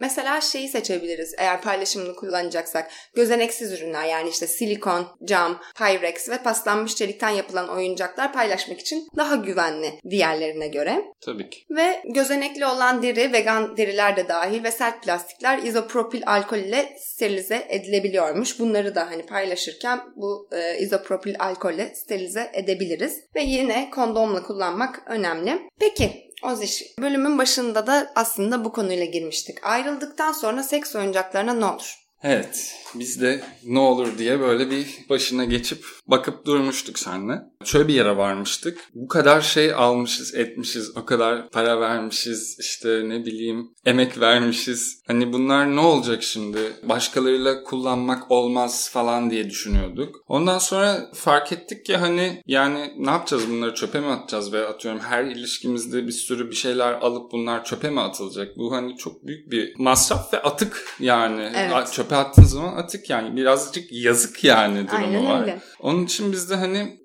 Mesela 0.00 0.40
şeyi 0.40 0.68
seçebiliriz 0.68 1.34
eğer 1.38 1.62
paylaşımını 1.62 2.16
kullanacaksak. 2.16 2.90
Gözeneksiz 3.14 3.72
ürünler 3.72 4.04
yani 4.04 4.28
işte 4.28 4.46
silikon, 4.46 5.06
cam, 5.24 5.60
pyrex 5.78 6.28
ve 6.28 6.42
paslanmış 6.42 6.96
çelikten 6.96 7.30
yapılan 7.30 7.68
oyuncaklar 7.68 8.32
paylaşmak 8.32 8.80
için 8.80 9.08
daha 9.16 9.36
güvenli 9.36 10.00
diğerlerine 10.10 10.68
göre. 10.68 11.04
Tabii 11.20 11.50
ki. 11.50 11.60
Ve 11.70 12.02
gözenekli 12.14 12.66
olan 12.66 13.02
deri, 13.02 13.32
vegan 13.32 13.76
deriler 13.76 14.16
de 14.16 14.28
dahil 14.28 14.64
ve 14.64 14.70
sert 14.70 15.02
plastikler 15.02 15.58
izopropil 15.58 16.22
alkol 16.26 16.58
ile 16.58 16.96
sterilize 16.98 17.66
edilebiliyormuş. 17.68 18.58
Bunları 18.58 18.94
da 18.94 19.10
hani 19.10 19.26
paylaşırken 19.26 20.00
bu 20.16 20.48
e, 20.52 20.78
izopropil 20.78 21.34
alkolle 21.38 21.94
sterilize 21.94 22.50
edebiliriz. 22.52 23.20
Ve 23.34 23.42
yine 23.42 23.90
kondomla 23.90 24.42
kullanmak 24.42 25.02
önemli. 25.06 25.58
Peki 25.80 26.25
Oziş, 26.46 26.82
bölümün 27.00 27.38
başında 27.38 27.86
da 27.86 28.12
aslında 28.14 28.64
bu 28.64 28.72
konuyla 28.72 29.04
girmiştik. 29.04 29.64
Ayrıldıktan 29.64 30.32
sonra 30.32 30.62
seks 30.62 30.96
oyuncaklarına 30.96 31.54
ne 31.54 31.64
olur? 31.64 31.94
Evet, 32.22 32.74
biz 32.94 33.20
de 33.20 33.44
ne 33.64 33.78
olur 33.78 34.18
diye 34.18 34.40
böyle 34.40 34.70
bir 34.70 34.86
başına 35.08 35.44
geçip 35.44 35.84
bakıp 36.06 36.46
durmuştuk 36.46 36.98
seninle. 36.98 37.34
Şöyle 37.66 37.88
bir 37.88 37.94
yere 37.94 38.16
varmıştık. 38.16 38.78
Bu 38.94 39.08
kadar 39.08 39.40
şey 39.40 39.74
almışız, 39.74 40.34
etmişiz, 40.34 40.96
o 40.96 41.04
kadar 41.04 41.50
para 41.50 41.80
vermişiz, 41.80 42.56
işte 42.60 43.02
ne 43.04 43.26
bileyim 43.26 43.70
emek 43.84 44.20
vermişiz. 44.20 45.02
Hani 45.06 45.32
bunlar 45.32 45.76
ne 45.76 45.80
olacak 45.80 46.22
şimdi? 46.22 46.58
Başkalarıyla 46.82 47.62
kullanmak 47.62 48.30
olmaz 48.30 48.90
falan 48.92 49.30
diye 49.30 49.50
düşünüyorduk. 49.50 50.16
Ondan 50.28 50.58
sonra 50.58 51.10
fark 51.14 51.52
ettik 51.52 51.86
ki 51.86 51.96
hani 51.96 52.42
yani 52.46 52.92
ne 52.98 53.10
yapacağız 53.10 53.50
bunları 53.50 53.74
çöpe 53.74 54.00
mi 54.00 54.06
atacağız 54.06 54.52
ve 54.52 54.66
atıyorum 54.66 55.00
her 55.00 55.24
ilişkimizde 55.24 56.06
bir 56.06 56.12
sürü 56.12 56.50
bir 56.50 56.56
şeyler 56.56 56.92
alıp 56.92 57.32
bunlar 57.32 57.64
çöpe 57.64 57.90
mi 57.90 58.00
atılacak? 58.00 58.56
Bu 58.56 58.72
hani 58.72 58.96
çok 58.96 59.26
büyük 59.26 59.50
bir 59.50 59.74
masraf 59.78 60.32
ve 60.32 60.42
atık 60.42 60.86
yani. 61.00 61.52
Evet. 61.54 61.92
Çöpe 61.92 62.16
attığın 62.16 62.42
zaman 62.42 62.76
atık 62.76 63.10
yani 63.10 63.36
birazcık 63.36 63.92
yazık 63.92 64.44
yani 64.44 64.88
durumu 64.88 65.06
Aynen 65.06 65.26
var. 65.26 65.40
öyle. 65.40 65.60
Onun 65.80 66.04
için 66.04 66.32
biz 66.32 66.50
de 66.50 66.54
hani 66.54 67.00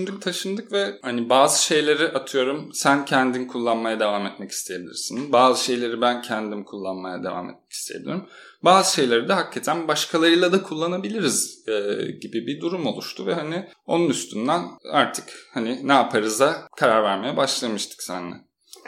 düşündük 0.00 0.22
taşındık 0.22 0.72
ve 0.72 0.98
hani 1.02 1.28
bazı 1.28 1.64
şeyleri 1.64 2.08
atıyorum 2.08 2.70
sen 2.72 3.04
kendin 3.04 3.46
kullanmaya 3.46 4.00
devam 4.00 4.26
etmek 4.26 4.50
isteyebilirsin. 4.50 5.32
Bazı 5.32 5.64
şeyleri 5.64 6.00
ben 6.00 6.22
kendim 6.22 6.64
kullanmaya 6.64 7.24
devam 7.24 7.50
etmek 7.50 7.72
isteyebilirim. 7.72 8.22
Bazı 8.62 8.94
şeyleri 8.94 9.28
de 9.28 9.32
hakikaten 9.32 9.88
başkalarıyla 9.88 10.52
da 10.52 10.62
kullanabiliriz 10.62 11.68
e, 11.68 11.72
gibi 12.12 12.46
bir 12.46 12.60
durum 12.60 12.86
oluştu 12.86 13.26
ve 13.26 13.34
hani 13.34 13.68
onun 13.86 14.08
üstünden 14.08 14.62
artık 14.92 15.28
hani 15.54 15.88
ne 15.88 15.92
yaparız'a 15.92 16.68
karar 16.76 17.02
vermeye 17.02 17.36
başlamıştık 17.36 18.02
seninle. 18.02 18.36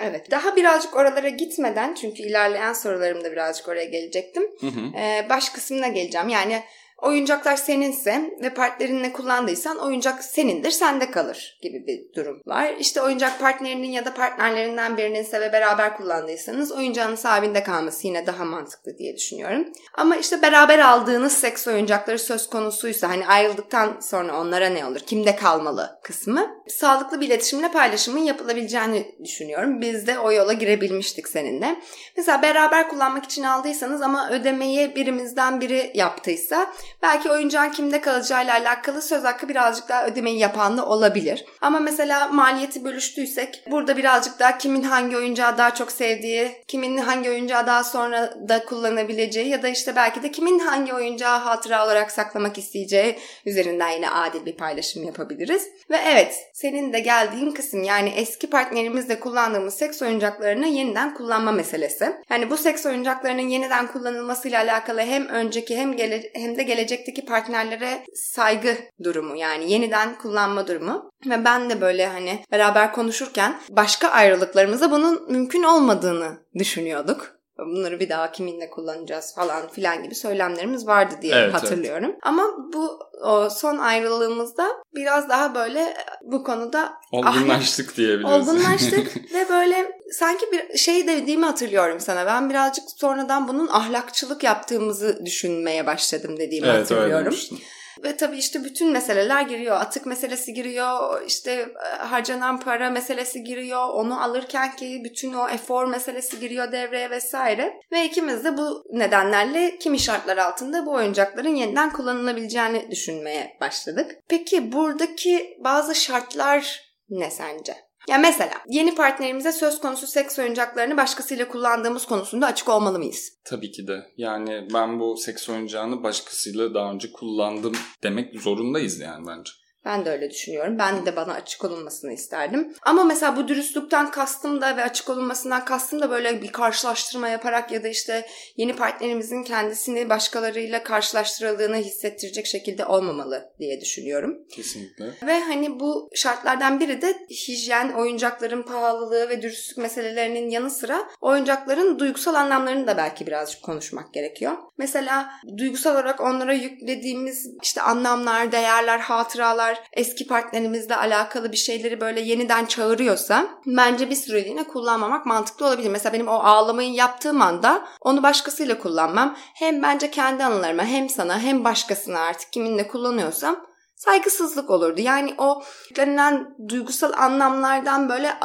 Evet. 0.01 0.31
Daha 0.31 0.57
birazcık 0.57 0.97
oralara 0.97 1.29
gitmeden 1.29 1.95
çünkü 1.95 2.23
ilerleyen 2.23 2.73
sorularımda 2.73 3.33
birazcık 3.33 3.69
oraya 3.69 3.85
gelecektim. 3.85 4.43
Hı 4.61 4.67
hı. 4.67 4.97
Ee, 4.97 5.27
baş 5.31 5.49
kısmına 5.49 5.89
geleceğim. 5.89 6.29
Yani 6.29 6.63
oyuncaklar 7.03 7.57
seninse 7.57 8.31
ve 8.43 8.55
partnerinle 8.55 9.13
kullandıysan 9.13 9.79
oyuncak 9.79 10.25
senindir, 10.25 10.71
sende 10.71 11.11
kalır 11.11 11.59
gibi 11.63 11.87
bir 11.87 12.15
durum 12.15 12.41
var. 12.47 12.75
İşte 12.79 13.03
oyuncak 13.03 13.41
partnerinin 13.41 13.91
ya 13.91 14.05
da 14.05 14.15
partnerlerinden 14.15 14.97
birininse 14.97 15.41
ve 15.41 15.53
beraber 15.53 15.97
kullandıysanız 15.97 16.73
oyuncağın 16.73 17.15
sahibinde 17.15 17.63
kalması 17.63 18.07
yine 18.07 18.27
daha 18.27 18.45
mantıklı 18.45 18.99
diye 18.99 19.17
düşünüyorum. 19.17 19.67
Ama 19.95 20.17
işte 20.17 20.43
beraber 20.43 20.79
aldığınız 20.79 21.33
seks 21.33 21.69
oyuncakları 21.69 22.19
söz 22.19 22.51
konusuysa 22.51 23.09
hani 23.09 23.27
ayrıldıktan 23.27 24.01
sonra 24.01 24.41
onlara 24.41 24.69
ne 24.69 24.87
olur, 24.87 25.01
kimde 25.01 25.37
kalmalı 25.37 25.99
kısmı 26.03 26.63
sağlıklı 26.69 27.21
bir 27.21 27.27
iletişimle 27.27 27.73
paylaşımın 27.73 28.21
yapılabileceğini 28.21 29.17
düşünüyorum. 29.25 29.81
Biz 29.81 30.07
de 30.07 30.19
o 30.19 30.33
yola 30.33 30.53
girebilmiştik 30.53 31.29
seninle. 31.29 31.77
Mesela 32.17 32.43
beraber 32.43 32.89
kullanmak 32.89 33.25
için 33.25 33.43
aldıysanız 33.43 34.03
ama 34.03 34.31
ödemeyi 34.31 34.97
birimizden 34.97 35.61
biri 35.61 35.91
yaptıysa 35.95 36.73
belki 37.03 37.31
oyuncağın 37.31 37.71
kimde 37.71 38.01
kalacağıyla 38.01 38.55
alakalı 38.55 39.03
söz 39.03 39.25
hakkı 39.25 39.49
birazcık 39.49 39.89
daha 39.89 40.07
ödemeyi 40.07 40.39
yapan 40.39 40.79
da 40.79 40.87
olabilir. 40.87 41.45
Ama 41.61 41.81
mesela 41.81 42.29
maliyeti 42.29 42.85
bölüştüysek 42.85 43.65
burada 43.71 43.97
birazcık 43.97 44.39
daha 44.39 44.59
kimin 44.59 44.83
hangi 44.83 45.17
oyuncağı 45.17 45.59
daha 45.59 45.75
çok 45.75 45.93
sevdiği, 45.93 46.63
kimin 46.69 46.97
hangi 46.97 47.31
oyuncağı 47.31 47.67
daha 47.67 47.85
sonra 47.85 48.35
da 48.49 48.65
kullanabileceği 48.65 49.49
ya 49.49 49.63
da 49.63 49.69
işte 49.69 49.97
belki 49.97 50.23
de 50.23 50.31
kimin 50.31 50.59
hangi 50.59 50.95
oyuncağı 50.95 51.39
hatıra 51.39 51.85
olarak 51.85 52.11
saklamak 52.11 52.59
isteyeceği 52.59 53.19
üzerinden 53.47 53.89
yine 53.89 54.11
adil 54.11 54.47
bir 54.47 54.57
paylaşım 54.57 55.05
yapabiliriz. 55.05 55.69
Ve 55.91 55.97
evet 56.07 56.35
senin 56.53 56.93
de 56.93 57.01
geldiğin 57.01 57.51
kısım 57.51 57.83
yani 57.83 58.09
eski 58.17 58.51
partnerimizle 58.51 59.21
kullandığımız 59.21 59.75
seks 59.75 60.03
oyuncaklarını 60.03 60.67
yeniden 60.67 61.15
kullanma 61.15 61.53
meselesi. 61.53 62.13
Yani 62.31 62.51
bu 62.51 62.57
seks 62.57 62.87
oyuncaklarının 62.87 63.49
yeniden 63.49 63.87
kullanılmasıyla 63.87 64.61
alakalı 64.61 65.01
hem 65.01 65.29
önceki 65.29 65.77
hem 65.77 65.97
gele, 65.97 66.31
hem 66.35 66.57
de 66.57 66.63
gelecekteki 66.75 67.25
partnerlere 67.25 68.05
saygı 68.15 68.77
durumu 69.05 69.37
yani 69.37 69.73
yeniden 69.73 70.19
kullanma 70.19 70.69
durumu. 70.69 71.11
Ve 71.27 71.45
ben 71.45 71.71
de 71.71 71.81
böyle 71.81 72.07
hani 72.07 72.45
beraber 72.53 72.93
konuşurken 72.93 73.61
başka 73.71 74.09
ayrılıklarımızda 74.09 74.91
bunun 74.91 75.33
mümkün 75.33 75.63
olmadığını 75.63 76.39
düşünüyorduk. 76.59 77.42
Bunları 77.59 78.01
bir 78.01 78.09
daha 78.09 78.33
kiminle 78.33 78.71
kullanacağız 78.71 79.35
falan 79.35 79.69
filan 79.69 80.03
gibi 80.03 80.15
söylemlerimiz 80.15 80.87
vardı 80.87 81.15
diye 81.23 81.35
Evet, 81.35 81.55
hatırlıyorum. 81.55 82.17
Ama 82.23 82.43
bu 82.73 82.99
o 83.25 83.51
son 83.51 83.79
ayrılığımızda 83.79 84.69
biraz 84.95 85.29
daha 85.29 85.55
böyle 85.55 85.95
bu 86.23 86.45
konuda 86.45 86.93
Olgunlaştık 87.13 87.97
diyebiliriz. 87.97 88.33
Olgunlaştık 88.33 89.17
ve 89.35 89.49
böyle 89.49 90.01
sanki 90.13 90.47
bir 90.53 90.79
şey 90.79 91.07
dediğimi 91.07 91.45
hatırlıyorum 91.45 92.01
sana. 92.01 92.27
Ben 92.27 92.51
birazcık 92.51 92.85
sonradan 92.97 93.49
bunun 93.49 93.69
ahlakçılık 93.69 94.43
yaptığımızı 94.43 95.27
düşünmeye 95.27 95.87
başladım 95.87 96.37
dediğimi 96.39 96.67
evet 96.67 96.81
hatırlıyorum. 96.81 97.25
demiştin. 97.25 97.61
Ve 98.05 98.17
tabii 98.17 98.39
işte 98.39 98.65
bütün 98.65 98.93
meseleler 98.93 99.43
giriyor. 99.43 99.77
Atık 99.77 100.07
meselesi 100.07 100.55
giriyor. 100.55 101.23
işte 101.27 101.53
e, 101.53 101.97
harcanan 101.97 102.61
para 102.61 102.91
meselesi 102.91 103.45
giriyor. 103.45 103.89
Onu 103.89 104.23
alırken 104.23 104.77
ki 104.77 105.03
bütün 105.05 105.33
o 105.33 105.49
efor 105.49 105.87
meselesi 105.87 106.41
giriyor 106.41 106.73
devreye 106.73 107.11
vesaire. 107.11 107.81
Ve 107.93 108.05
ikimiz 108.05 108.45
de 108.45 108.57
bu 108.57 108.85
nedenlerle 108.93 109.79
kimi 109.79 109.99
şartlar 109.99 110.37
altında 110.37 110.87
bu 110.87 110.93
oyuncakların 110.93 111.55
yeniden 111.55 111.93
kullanılabileceğini 111.93 112.91
düşünmeye 112.91 113.57
başladık. 113.61 114.17
Peki 114.29 114.73
buradaki 114.73 115.57
bazı 115.65 115.95
şartlar 115.95 116.93
ne 117.09 117.31
sence? 117.31 117.92
Ya 118.09 118.19
mesela 118.19 118.53
yeni 118.69 118.95
partnerimize 118.95 119.53
söz 119.53 119.81
konusu 119.81 120.07
seks 120.07 120.39
oyuncaklarını 120.39 120.97
başkasıyla 120.97 121.49
kullandığımız 121.49 122.07
konusunda 122.07 122.47
açık 122.47 122.69
olmalı 122.69 122.99
mıyız? 122.99 123.33
Tabii 123.45 123.71
ki 123.71 123.87
de. 123.87 124.13
Yani 124.17 124.69
ben 124.75 125.01
bu 125.01 125.17
seks 125.17 125.49
oyuncağını 125.49 126.03
başkasıyla 126.03 126.75
daha 126.75 126.93
önce 126.93 127.13
kullandım 127.13 127.73
demek 128.03 128.41
zorundayız 128.41 129.01
yani 129.01 129.27
bence. 129.27 129.53
Ben 129.85 130.05
de 130.05 130.11
öyle 130.11 130.31
düşünüyorum. 130.31 130.79
Ben 130.79 131.07
de 131.07 131.17
bana 131.17 131.33
açık 131.33 131.65
olunmasını 131.65 132.13
isterdim. 132.13 132.75
Ama 132.83 133.05
mesela 133.05 133.37
bu 133.37 133.49
dürüstlükten 133.49 134.11
kastım 134.11 134.61
da 134.61 134.77
ve 134.77 134.83
açık 134.83 135.11
olunmasından 135.11 135.65
kastım 135.65 136.01
da 136.01 136.11
böyle 136.11 136.43
bir 136.43 136.53
karşılaştırma 136.53 137.29
yaparak 137.29 137.73
ya 137.73 137.83
da 137.83 137.89
işte 137.89 138.27
yeni 138.57 138.77
partnerimizin 138.77 139.43
kendisini 139.43 140.09
başkalarıyla 140.09 140.83
karşılaştırıldığını 140.83 141.77
hissettirecek 141.77 142.47
şekilde 142.47 142.87
olmamalı 142.87 143.53
diye 143.59 143.81
düşünüyorum. 143.81 144.39
Kesinlikle. 144.51 145.05
Ve 145.27 145.41
hani 145.41 145.81
bu 145.81 146.11
şartlardan 146.15 146.81
biri 146.81 147.03
de 147.03 147.17
hijyen, 147.31 147.93
oyuncakların 147.93 148.63
pahalılığı 148.63 149.29
ve 149.29 149.43
dürüstlük 149.43 149.79
meselelerinin 149.79 150.51
yanı 150.51 150.71
sıra 150.71 151.09
oyuncakların 151.21 151.99
duygusal 151.99 152.35
anlamlarını 152.35 152.87
da 152.87 152.97
belki 152.97 153.27
birazcık 153.27 153.63
konuşmak 153.63 154.15
gerekiyor. 154.15 154.53
Mesela 154.79 155.31
duygusal 155.59 155.93
olarak 155.93 156.21
onlara 156.21 156.53
yüklediğimiz 156.53 157.51
işte 157.63 157.83
anlamlar, 157.83 158.53
değerler, 158.53 158.99
hatıralar 158.99 159.72
eski 159.93 160.27
partnerimizle 160.27 160.97
alakalı 160.97 161.53
bir 161.53 161.57
şeyleri 161.57 162.01
böyle 162.01 162.21
yeniden 162.21 162.65
çağırıyorsa 162.67 163.47
bence 163.67 164.11
bir 164.11 164.15
süreliğine 164.15 164.65
kullanmamak 164.65 165.27
mantıklı 165.27 165.67
olabilir. 165.67 165.91
Mesela 165.91 166.13
benim 166.13 166.29
o 166.29 166.35
ağlamayı 166.35 166.93
yaptığım 166.93 167.43
anda 167.43 167.87
onu 168.01 168.23
başkasıyla 168.23 168.79
kullanmam. 168.79 169.37
Hem 169.55 169.83
bence 169.83 170.11
kendi 170.11 170.45
anılarıma 170.45 170.85
hem 170.85 171.09
sana 171.09 171.41
hem 171.41 171.65
başkasına 171.65 172.21
artık 172.21 172.53
kiminle 172.53 172.89
kullanıyorsam 172.89 173.67
saygısızlık 173.97 174.71
olurdu. 174.71 175.01
Yani 175.01 175.35
o 175.39 175.63
yüklenilen 175.89 176.57
duygusal 176.69 177.13
anlamlardan 177.13 178.09
böyle 178.09 178.41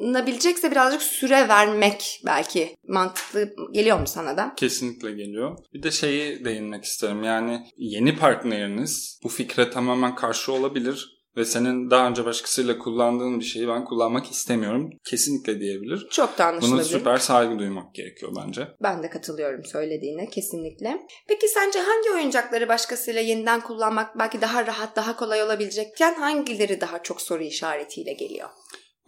arınabilecekse 0.00 0.70
birazcık 0.70 1.02
süre 1.02 1.48
vermek 1.48 2.20
belki 2.26 2.76
mantıklı 2.88 3.54
geliyor 3.72 4.00
mu 4.00 4.06
sana 4.06 4.36
da? 4.36 4.52
Kesinlikle 4.56 5.10
geliyor. 5.10 5.58
Bir 5.74 5.82
de 5.82 5.90
şeyi 5.90 6.44
değinmek 6.44 6.84
isterim. 6.84 7.24
Yani 7.24 7.66
yeni 7.76 8.16
partneriniz 8.16 9.20
bu 9.24 9.28
fikre 9.28 9.70
tamamen 9.70 10.14
karşı 10.14 10.52
olabilir 10.52 11.20
ve 11.36 11.44
senin 11.44 11.90
daha 11.90 12.08
önce 12.08 12.24
başkasıyla 12.24 12.78
kullandığın 12.78 13.40
bir 13.40 13.44
şeyi 13.44 13.68
ben 13.68 13.84
kullanmak 13.84 14.30
istemiyorum. 14.30 14.90
Kesinlikle 15.04 15.60
diyebilir. 15.60 16.08
Çok 16.10 16.38
da 16.38 16.44
anlaşılabilir. 16.46 16.76
Buna 16.76 16.84
süper 16.84 17.18
saygı 17.18 17.58
duymak 17.58 17.94
gerekiyor 17.94 18.32
bence. 18.36 18.68
Ben 18.82 19.02
de 19.02 19.10
katılıyorum 19.10 19.64
söylediğine 19.64 20.30
kesinlikle. 20.30 21.06
Peki 21.28 21.48
sence 21.48 21.78
hangi 21.78 22.10
oyuncakları 22.10 22.68
başkasıyla 22.68 23.20
yeniden 23.20 23.60
kullanmak 23.60 24.18
belki 24.18 24.40
daha 24.40 24.66
rahat, 24.66 24.96
daha 24.96 25.16
kolay 25.16 25.42
olabilecekken 25.42 26.14
hangileri 26.14 26.80
daha 26.80 27.02
çok 27.02 27.22
soru 27.22 27.42
işaretiyle 27.42 28.12
geliyor? 28.12 28.48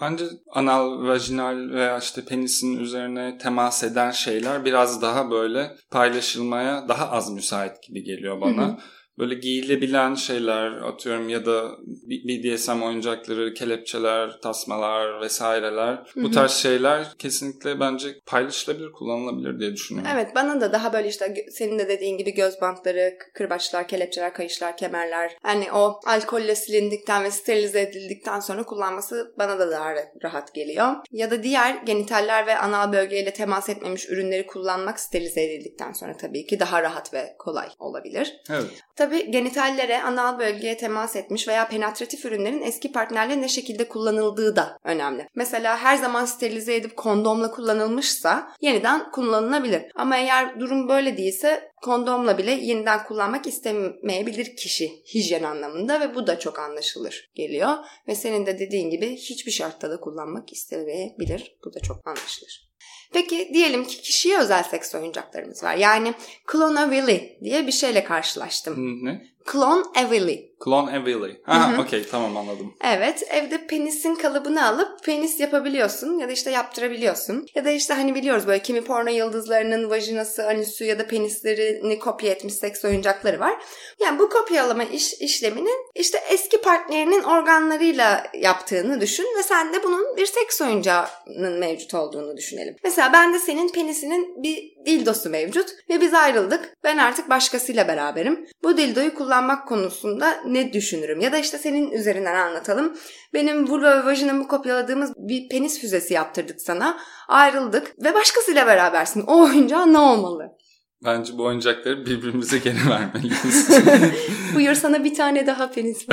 Bence 0.03 0.25
anal, 0.53 1.07
vajinal 1.07 1.71
veya 1.71 1.99
işte 1.99 2.25
penisin 2.25 2.79
üzerine 2.79 3.39
temas 3.39 3.85
eden 3.85 4.11
şeyler 4.11 4.65
biraz 4.65 5.03
daha 5.03 5.31
böyle 5.31 5.77
paylaşılmaya 5.91 6.89
daha 6.89 7.11
az 7.11 7.31
müsait 7.31 7.83
gibi 7.83 8.03
geliyor 8.03 8.41
bana. 8.41 8.63
Hı 8.63 8.73
hı 8.73 8.79
böyle 9.23 9.35
giyilebilen 9.35 10.15
şeyler 10.15 10.73
atıyorum 10.73 11.29
ya 11.29 11.47
da 11.47 11.71
BDSM 12.07 12.83
oyuncakları, 12.83 13.55
kelepçeler, 13.55 14.41
tasmalar 14.41 15.21
vesaireler. 15.21 15.95
Hı-hı. 15.95 16.25
Bu 16.25 16.31
tarz 16.31 16.51
şeyler 16.51 17.07
kesinlikle 17.19 17.81
bence 17.81 18.09
paylaşılabilir, 18.27 18.93
kullanılabilir 18.93 19.61
diye 19.61 19.73
düşünüyorum. 19.73 20.11
Evet 20.15 20.35
bana 20.35 20.61
da 20.61 20.73
daha 20.73 20.93
böyle 20.93 21.09
işte 21.09 21.35
senin 21.51 21.79
de 21.79 21.89
dediğin 21.89 22.19
gibi 22.19 22.35
göz 22.35 22.61
bantları, 22.61 23.15
kırbaçlar, 23.35 23.89
kelepçeler, 23.89 24.35
kayışlar, 24.35 24.77
kemerler. 24.77 25.37
Hani 25.43 25.73
o 25.73 26.01
alkolle 26.07 26.55
silindikten 26.55 27.25
ve 27.25 27.31
sterilize 27.31 27.81
edildikten 27.81 28.41
sonra 28.41 28.63
kullanması 28.63 29.35
bana 29.39 29.59
da 29.59 29.71
daha 29.71 29.95
rahat 30.23 30.55
geliyor. 30.55 30.95
Ya 31.11 31.31
da 31.31 31.43
diğer 31.43 31.75
genitaller 31.75 32.47
ve 32.47 32.59
anal 32.59 32.93
bölgeyle 32.93 33.33
temas 33.33 33.69
etmemiş 33.69 34.09
ürünleri 34.09 34.47
kullanmak 34.47 35.01
sterilize 35.01 35.43
edildikten 35.43 35.93
sonra 35.93 36.17
tabii 36.17 36.47
ki 36.47 36.61
daha 36.61 36.83
rahat 36.83 37.15
ve 37.15 37.35
kolay 37.39 37.69
olabilir. 37.79 38.37
Evet. 38.51 38.83
Tabi 39.13 39.31
genitallere, 39.31 40.03
anal 40.03 40.39
bölgeye 40.39 40.77
temas 40.77 41.17
etmiş 41.17 41.49
veya 41.49 41.69
penetratif 41.69 42.25
ürünlerin 42.25 42.63
eski 42.63 42.93
partnerle 42.93 43.41
ne 43.41 43.49
şekilde 43.49 43.89
kullanıldığı 43.89 44.57
da 44.57 44.79
önemli. 44.85 45.29
Mesela 45.35 45.79
her 45.79 45.97
zaman 45.97 46.25
sterilize 46.25 46.75
edip 46.75 46.97
kondomla 46.97 47.51
kullanılmışsa 47.51 48.53
yeniden 48.61 49.11
kullanılabilir. 49.11 49.83
Ama 49.95 50.17
eğer 50.17 50.61
durum 50.61 50.89
böyle 50.89 51.17
değilse 51.17 51.71
kondomla 51.83 52.39
bile 52.39 52.51
yeniden 52.51 53.05
kullanmak 53.05 53.47
istemeyebilir 53.47 54.57
kişi 54.57 54.91
hijyen 55.15 55.43
anlamında 55.43 56.01
ve 56.01 56.15
bu 56.15 56.27
da 56.27 56.39
çok 56.39 56.59
anlaşılır 56.59 57.31
geliyor. 57.35 57.73
Ve 58.09 58.15
senin 58.15 58.47
de 58.47 58.59
dediğin 58.59 58.91
gibi 58.91 59.17
hiçbir 59.17 59.53
şartta 59.53 59.91
da 59.91 60.01
kullanmak 60.01 60.53
istemeyebilir. 60.53 61.57
Bu 61.65 61.75
da 61.75 61.81
çok 61.81 62.07
anlaşılır. 62.07 62.72
Peki 63.13 63.51
diyelim 63.55 63.85
ki 63.85 64.01
kişiye 64.01 64.39
özel 64.39 64.63
seks 64.63 64.95
oyuncaklarımız 64.95 65.63
var. 65.63 65.75
Yani 65.75 66.15
Clonavili 66.53 67.39
diye 67.45 67.67
bir 67.67 67.73
şeyle 67.73 68.05
karşılaştım. 68.05 69.05
Ne? 69.05 69.32
Clone 69.53 69.83
Avili. 69.97 70.53
Clone 70.65 70.97
Avili. 70.99 71.41
Ha 71.43 71.71
okey 71.81 72.07
tamam 72.11 72.37
anladım. 72.37 72.75
Evet 72.85 73.23
evde 73.31 73.67
penisin 73.67 74.15
kalıbını 74.15 74.67
alıp 74.67 75.05
penis 75.05 75.41
yapabiliyorsun 75.41 76.19
ya 76.19 76.29
da 76.29 76.33
işte 76.33 76.51
yaptırabiliyorsun. 76.51 77.47
Ya 77.55 77.65
da 77.65 77.71
işte 77.71 77.95
hani 77.95 78.15
biliyoruz 78.15 78.47
böyle 78.47 78.63
kimi 78.63 78.85
porno 78.85 79.11
yıldızlarının 79.11 79.91
vajinası, 79.91 80.47
anüsü 80.47 80.85
ya 80.85 80.99
da 80.99 81.07
penislerini 81.07 81.99
kopya 81.99 82.31
etmiş 82.31 82.55
seks 82.55 82.85
oyuncakları 82.85 83.41
var. 83.41 83.63
Yani 84.01 84.19
bu 84.19 84.29
kopyalama 84.29 84.85
iş, 84.85 85.13
işleminin 85.13 85.87
işte 85.95 86.19
eski 86.31 86.61
partnerinin 86.61 87.23
organlarıyla 87.23 88.27
yaptığını 88.35 89.01
düşün 89.01 89.27
ve 89.39 89.43
sen 89.43 89.73
de 89.73 89.83
bunun 89.83 90.17
bir 90.17 90.27
seks 90.27 90.61
oyuncağının 90.61 91.59
mevcut 91.59 91.95
olduğunu 91.95 92.37
düşünelim. 92.37 92.77
Mesela 92.85 93.13
ben 93.13 93.35
de 93.35 93.39
senin 93.39 93.69
penisinin 93.69 94.43
bir 94.43 94.72
dildosu 94.87 95.31
mevcut 95.31 95.69
ve 95.91 96.01
biz 96.01 96.15
ayrıldık. 96.15 96.77
Ben 96.85 96.99
artık 96.99 97.31
başkasıyla 97.31 97.89
beraberim. 97.89 98.47
Bu 98.63 98.77
dildoyu 98.77 99.15
kullanmak 99.15 99.69
konusunda 99.69 100.43
ne 100.47 100.73
düşünürüm? 100.73 101.21
Ya 101.21 101.33
da 101.33 101.39
işte 101.39 101.59
senin 101.59 101.91
üzerinden 101.91 102.35
anlatalım. 102.35 102.97
Benim 103.35 103.69
vulva 103.69 103.97
ve 103.97 104.05
vajinamı 104.05 104.49
kopyaladığımız 104.49 105.13
bir 105.17 105.49
penis 105.49 105.81
füzesi 105.81 106.15
yaptırdık 106.15 106.63
sana. 106.63 106.99
Ayrıldık 107.29 108.05
ve 108.05 108.15
başkasıyla 108.15 108.67
berabersin. 108.67 109.25
O 109.27 109.43
oyuncağı 109.43 109.93
ne 109.93 109.99
olmalı? 109.99 110.57
Bence 111.05 111.39
bu 111.39 111.45
oyuncakları 111.45 112.07
birbirimize 112.07 112.59
geri 112.59 112.77
vermeliyiz. 112.91 113.71
Buyur 114.55 114.75
sana 114.75 115.05
bir 115.05 115.15
tane 115.15 115.47
daha 115.47 115.71
penis 115.71 116.07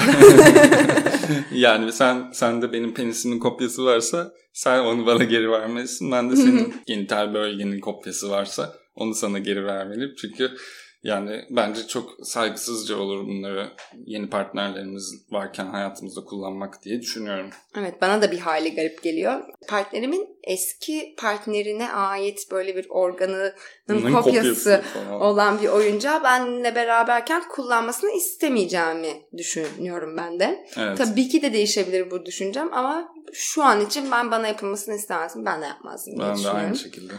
yani 1.51 1.91
sen 1.91 2.31
sen 2.33 2.61
de 2.61 2.73
benim 2.73 2.93
penisimin 2.93 3.39
kopyası 3.39 3.85
varsa 3.85 4.31
sen 4.53 4.79
onu 4.79 5.05
bana 5.05 5.23
geri 5.23 5.51
vermelisin. 5.51 6.11
Ben 6.11 6.31
de 6.31 6.35
senin 6.35 6.73
genital 6.87 7.33
bölgenin 7.33 7.79
kopyası 7.79 8.29
varsa 8.29 8.73
onu 8.95 9.15
sana 9.15 9.39
geri 9.39 9.65
vermeliyim. 9.65 10.15
Çünkü 10.21 10.51
yani 11.03 11.45
bence 11.49 11.87
çok 11.87 12.09
saygısızca 12.23 12.97
olur 12.97 13.27
bunları 13.27 13.71
yeni 14.05 14.29
partnerlerimiz 14.29 15.15
varken 15.31 15.65
hayatımızda 15.65 16.21
kullanmak 16.23 16.83
diye 16.83 17.01
düşünüyorum. 17.01 17.49
Evet 17.77 18.01
bana 18.01 18.21
da 18.21 18.31
bir 18.31 18.39
hali 18.39 18.75
garip 18.75 19.03
geliyor. 19.03 19.41
Partnerimin 19.67 20.37
eski 20.43 21.15
partnerine 21.17 21.91
ait 21.91 22.51
böyle 22.51 22.75
bir 22.75 22.89
organının 22.89 24.13
kopyası, 24.13 24.23
kopyası 24.23 24.83
olan 25.11 25.61
bir 25.61 25.67
oyuncağı 25.67 26.23
benle 26.23 26.75
beraberken 26.75 27.43
kullanmasını 27.49 28.11
istemeyeceğimi 28.11 29.21
düşünüyorum 29.37 30.17
ben 30.17 30.39
de. 30.39 30.65
Evet. 30.77 30.97
Tabii 30.97 31.27
ki 31.27 31.41
de 31.41 31.53
değişebilir 31.53 32.11
bu 32.11 32.25
düşüncem 32.25 32.73
ama 32.73 33.13
şu 33.33 33.63
an 33.63 33.85
için 33.85 34.11
ben 34.11 34.31
bana 34.31 34.47
yapılmasını 34.47 34.95
istemezdim. 34.95 35.45
Ben 35.45 35.61
de 35.61 35.65
yapmazdım. 35.65 36.13
Ben 36.19 36.43
de 36.43 36.49
aynı 36.49 36.77
şekilde. 36.77 37.13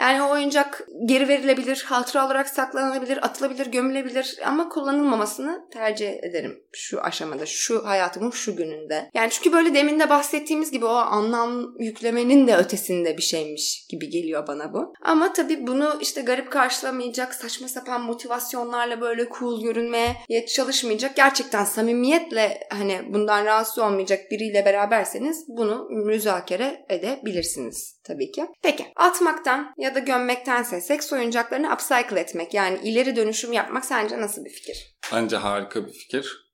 Yani 0.00 0.22
o 0.22 0.30
oyuncak 0.30 0.88
geri 1.04 1.28
verilebilir, 1.28 1.84
hatıra 1.86 2.26
olarak 2.26 2.48
saklanabilir, 2.48 3.26
atılabilir, 3.26 3.66
gömülebilir 3.66 4.38
ama 4.46 4.68
kullanılmamasını 4.68 5.68
tercih 5.72 6.08
ederim 6.08 6.62
şu 6.72 7.00
aşamada, 7.00 7.46
şu 7.46 7.86
hayatımın 7.86 8.30
şu 8.30 8.56
gününde. 8.56 9.10
Yani 9.14 9.30
çünkü 9.30 9.52
böyle 9.52 9.74
demin 9.74 10.00
de 10.00 10.10
bahsettiğimiz 10.10 10.70
gibi 10.70 10.84
o 10.84 10.88
anlam 10.94 11.74
yüklemenin 11.78 12.46
de 12.46 12.56
ötesinde 12.56 13.16
bir 13.16 13.22
şeymiş 13.22 13.86
gibi 13.90 14.10
geliyor 14.10 14.46
bana 14.46 14.72
bu. 14.72 14.94
Ama 15.02 15.32
tabii 15.32 15.66
bunu 15.66 15.98
işte 16.00 16.22
garip 16.22 16.52
karşılamayacak, 16.52 17.34
saçma 17.34 17.68
sapan 17.68 18.02
motivasyonlarla 18.02 19.00
böyle 19.00 19.28
cool 19.38 19.62
görünmeye 19.62 20.16
çalışmayacak, 20.46 21.16
gerçekten 21.16 21.64
samimiyetle 21.64 22.60
hani 22.70 23.00
bundan 23.12 23.44
rahatsız 23.44 23.78
olmayacak 23.78 24.20
biriyle 24.30 24.64
beraberseniz 24.64 25.44
bunu 25.48 25.88
müzakere 25.90 26.86
edebilirsiniz 26.88 27.99
tabii 28.10 28.32
ki. 28.32 28.46
Peki 28.62 28.86
atmaktan 28.96 29.74
ya 29.78 29.94
da 29.94 29.98
gömmektense 29.98 30.80
seks 30.80 31.12
oyuncaklarını 31.12 31.74
upcycle 31.74 32.20
etmek 32.20 32.54
yani 32.54 32.78
ileri 32.82 33.16
dönüşüm 33.16 33.52
yapmak 33.52 33.84
sence 33.84 34.20
nasıl 34.20 34.44
bir 34.44 34.50
fikir? 34.50 34.96
Bence 35.12 35.36
harika 35.36 35.86
bir 35.86 35.92
fikir 35.92 36.49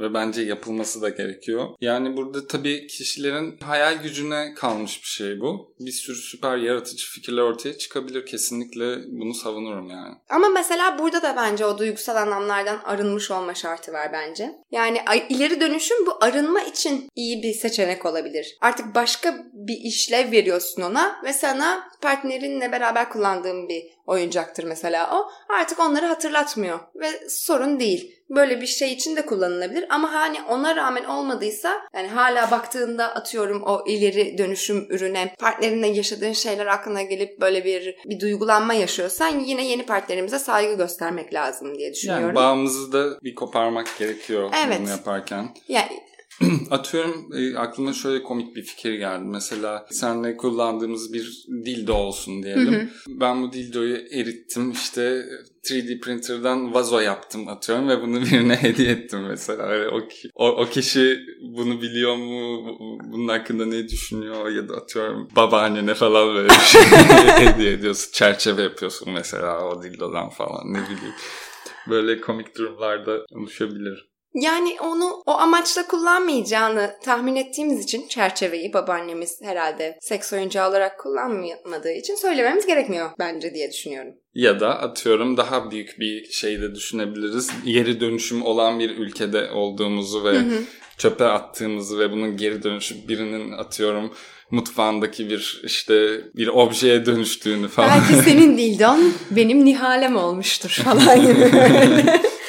ve 0.00 0.14
bence 0.14 0.42
yapılması 0.42 1.02
da 1.02 1.08
gerekiyor. 1.08 1.68
Yani 1.80 2.16
burada 2.16 2.46
tabii 2.46 2.86
kişilerin 2.86 3.58
hayal 3.58 4.02
gücüne 4.02 4.54
kalmış 4.54 5.02
bir 5.02 5.08
şey 5.08 5.40
bu. 5.40 5.74
Bir 5.80 5.92
sürü 5.92 6.16
süper 6.16 6.56
yaratıcı 6.56 7.06
fikirler 7.06 7.42
ortaya 7.42 7.78
çıkabilir. 7.78 8.26
Kesinlikle 8.26 8.96
bunu 9.06 9.34
savunurum 9.34 9.90
yani. 9.90 10.14
Ama 10.28 10.48
mesela 10.48 10.98
burada 10.98 11.22
da 11.22 11.36
bence 11.36 11.64
o 11.66 11.78
duygusal 11.78 12.16
anlamlardan 12.16 12.80
arınmış 12.84 13.30
olma 13.30 13.54
şartı 13.54 13.92
var 13.92 14.10
bence. 14.12 14.52
Yani 14.70 14.98
ileri 15.28 15.60
dönüşüm 15.60 16.06
bu 16.06 16.24
arınma 16.24 16.60
için 16.62 17.08
iyi 17.14 17.42
bir 17.42 17.52
seçenek 17.52 18.06
olabilir. 18.06 18.56
Artık 18.60 18.94
başka 18.94 19.46
bir 19.52 19.76
işlev 19.76 20.32
veriyorsun 20.32 20.82
ona 20.82 21.20
ve 21.24 21.32
sana 21.32 21.89
partnerinle 22.02 22.72
beraber 22.72 23.08
kullandığın 23.08 23.68
bir 23.68 23.82
oyuncaktır 24.06 24.64
mesela 24.64 25.18
o. 25.18 25.30
Artık 25.54 25.80
onları 25.80 26.06
hatırlatmıyor 26.06 26.78
ve 26.94 27.28
sorun 27.28 27.80
değil. 27.80 28.16
Böyle 28.30 28.60
bir 28.60 28.66
şey 28.66 28.92
için 28.92 29.16
de 29.16 29.26
kullanılabilir 29.26 29.86
ama 29.90 30.12
hani 30.12 30.42
ona 30.48 30.76
rağmen 30.76 31.04
olmadıysa 31.04 31.82
yani 31.94 32.08
hala 32.08 32.50
baktığında 32.50 33.14
atıyorum 33.14 33.62
o 33.62 33.84
ileri 33.86 34.38
dönüşüm 34.38 34.86
ürüne 34.90 35.34
partnerinle 35.38 35.86
yaşadığın 35.86 36.32
şeyler 36.32 36.66
aklına 36.66 37.02
gelip 37.02 37.40
böyle 37.40 37.64
bir 37.64 37.96
bir 38.04 38.20
duygulanma 38.20 38.74
yaşıyorsan 38.74 39.38
yine 39.38 39.66
yeni 39.66 39.86
partnerimize 39.86 40.38
saygı 40.38 40.74
göstermek 40.74 41.34
lazım 41.34 41.78
diye 41.78 41.92
düşünüyorum. 41.92 42.26
Yani 42.26 42.34
bağımızı 42.34 42.92
da 42.92 43.20
bir 43.22 43.34
koparmak 43.34 43.98
gerekiyor 43.98 44.52
Evet. 44.66 44.78
bunu 44.80 44.90
yaparken. 44.90 45.48
Yani 45.68 46.00
Atıyorum 46.70 47.28
e, 47.34 47.56
aklıma 47.56 47.92
şöyle 47.92 48.22
komik 48.22 48.56
bir 48.56 48.62
fikir 48.62 48.92
geldi. 48.92 49.24
Mesela 49.24 49.86
senle 49.90 50.36
kullandığımız 50.36 51.12
bir 51.12 51.44
dildo 51.64 51.94
olsun 51.94 52.42
diyelim. 52.42 52.90
Ben 53.08 53.42
bu 53.42 53.52
dildoyu 53.52 53.96
erittim 53.96 54.70
işte 54.72 55.24
3D 55.64 56.00
printer'dan 56.00 56.74
vazo 56.74 57.00
yaptım 57.00 57.48
atıyorum 57.48 57.88
ve 57.88 58.02
bunu 58.02 58.20
birine 58.22 58.56
hediye 58.56 58.90
ettim 58.90 59.26
mesela. 59.28 59.62
Öyle 59.66 59.88
O, 59.88 60.00
o, 60.34 60.48
o 60.48 60.66
kişi 60.66 61.18
bunu 61.56 61.82
biliyor 61.82 62.16
mu? 62.16 62.64
Bu- 62.78 62.98
Bunun 63.12 63.28
hakkında 63.28 63.66
ne 63.66 63.88
düşünüyor? 63.88 64.48
Ya 64.50 64.68
da 64.68 64.74
atıyorum 64.76 65.28
babaannene 65.36 65.94
falan 65.94 66.34
böyle 66.34 66.48
bir 66.48 66.54
şey 66.54 66.82
hediye 67.46 67.72
ediyorsun. 67.72 68.12
Çerçeve 68.12 68.62
yapıyorsun 68.62 69.12
mesela 69.12 69.64
o 69.68 69.82
dildodan 69.82 70.28
falan 70.28 70.72
ne 70.72 70.78
bileyim. 70.82 71.14
Böyle 71.88 72.20
komik 72.20 72.56
durumlarda 72.58 73.24
oluşabilir. 73.32 74.09
Yani 74.34 74.76
onu 74.80 75.22
o 75.26 75.32
amaçla 75.32 75.86
kullanmayacağını 75.86 76.94
tahmin 77.02 77.36
ettiğimiz 77.36 77.84
için 77.84 78.08
çerçeveyi 78.08 78.72
babaannemiz 78.72 79.42
herhalde 79.42 79.98
seks 80.00 80.32
oyuncağı 80.32 80.68
olarak 80.68 80.98
kullanmadığı 80.98 81.92
için 81.92 82.14
söylememiz 82.14 82.66
gerekmiyor 82.66 83.10
bence 83.18 83.54
diye 83.54 83.72
düşünüyorum. 83.72 84.14
Ya 84.34 84.60
da 84.60 84.80
atıyorum 84.80 85.36
daha 85.36 85.70
büyük 85.70 86.00
bir 86.00 86.24
şey 86.24 86.60
de 86.60 86.74
düşünebiliriz. 86.74 87.50
Geri 87.64 88.00
dönüşüm 88.00 88.42
olan 88.42 88.78
bir 88.78 88.90
ülkede 88.90 89.50
olduğumuzu 89.50 90.24
ve 90.24 90.38
çöpe 90.98 91.24
attığımızı 91.24 91.98
ve 91.98 92.12
bunun 92.12 92.36
geri 92.36 92.62
dönüşüp 92.62 93.08
birinin 93.08 93.52
atıyorum 93.52 94.14
mutfağındaki 94.50 95.30
bir 95.30 95.62
işte 95.64 96.20
bir 96.36 96.48
objeye 96.48 97.06
dönüştüğünü 97.06 97.68
falan. 97.68 97.90
Belki 97.90 98.30
senin 98.30 98.58
dildon 98.58 99.12
benim 99.30 99.64
nihalem 99.64 100.16
olmuştur 100.16 100.82
falan 100.84 101.20
gibi. 101.20 101.50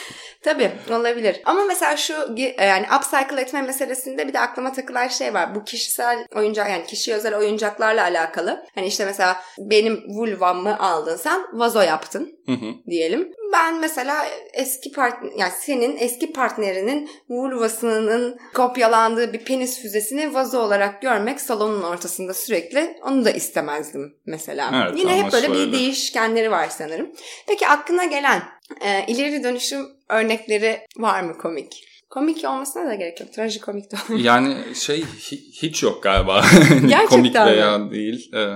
Tabii 0.44 0.72
olabilir. 0.92 1.42
Ama 1.46 1.66
mesela 1.66 1.98
şu 1.98 2.14
ge- 2.14 2.64
yani 2.66 2.86
upcycle 2.98 3.42
etme 3.42 3.62
meselesinde 3.62 4.28
bir 4.28 4.34
de 4.34 4.40
aklıma 4.40 4.72
takılan 4.74 5.08
şey 5.08 5.34
var. 5.34 5.56
Bu 5.56 5.64
kişisel 5.64 6.26
oyuncak 6.36 6.70
yani 6.70 6.86
kişiye 6.86 7.18
özel 7.18 7.36
oyuncaklarla 7.36 8.04
alakalı. 8.04 8.66
Hani 8.76 8.88
işte 8.88 9.06
mesela 9.06 9.38
benim 9.58 10.04
vulvamı 10.08 10.80
aldın 10.80 11.16
sen 11.16 11.42
vazo 11.54 11.82
yaptın 11.82 12.40
Hı 12.46 12.52
hı. 12.52 12.74
diyelim. 12.90 13.32
Ben 13.54 13.80
mesela 13.80 14.26
eski 14.54 14.92
part 14.92 15.24
yani 15.38 15.52
senin 15.60 15.98
eski 15.98 16.34
partnerinin 16.34 17.10
vulvasının 17.30 18.40
kopyalandığı 18.54 19.34
bir 19.34 19.40
penis 19.46 19.82
füzesini 19.82 20.34
vazo 20.34 20.60
olarak 20.60 21.02
görmek 21.02 21.42
salonun 21.42 21.84
ortasında 21.84 22.34
sürekli 22.34 22.98
onu 23.04 23.26
da 23.26 23.32
istemezdim 23.32 24.16
mesela. 24.26 24.86
Evet, 24.88 25.00
Yine 25.00 25.12
hep 25.24 25.34
böyle 25.34 25.48
bir 25.48 25.52
anlaşılabilir. 25.52 25.80
değişkenleri 25.80 26.52
var 26.52 26.70
sanırım. 26.70 27.12
Peki 27.48 27.68
aklına 27.68 28.06
gelen 28.06 28.42
e, 28.82 29.06
ileri 29.08 29.44
dönüşüm 29.44 29.88
örnekleri 30.10 30.80
var 30.98 31.22
mı 31.22 31.38
komik? 31.38 31.91
Komik 32.12 32.46
olmasına 32.46 32.86
da 32.86 32.96
gerek 32.96 33.20
yok. 33.20 33.34
Trajikomik 33.34 33.92
de 33.92 33.96
olabilir. 33.96 34.24
Yani 34.26 34.76
şey 34.76 35.00
hi- 35.02 35.52
hiç 35.62 35.84
yok 35.84 36.04
galiba. 36.04 36.42
Gerçekten 36.70 37.06
Komik 37.06 37.34
mi? 37.36 37.46
veya 37.46 37.92
değil. 37.92 38.32
Ee, 38.34 38.48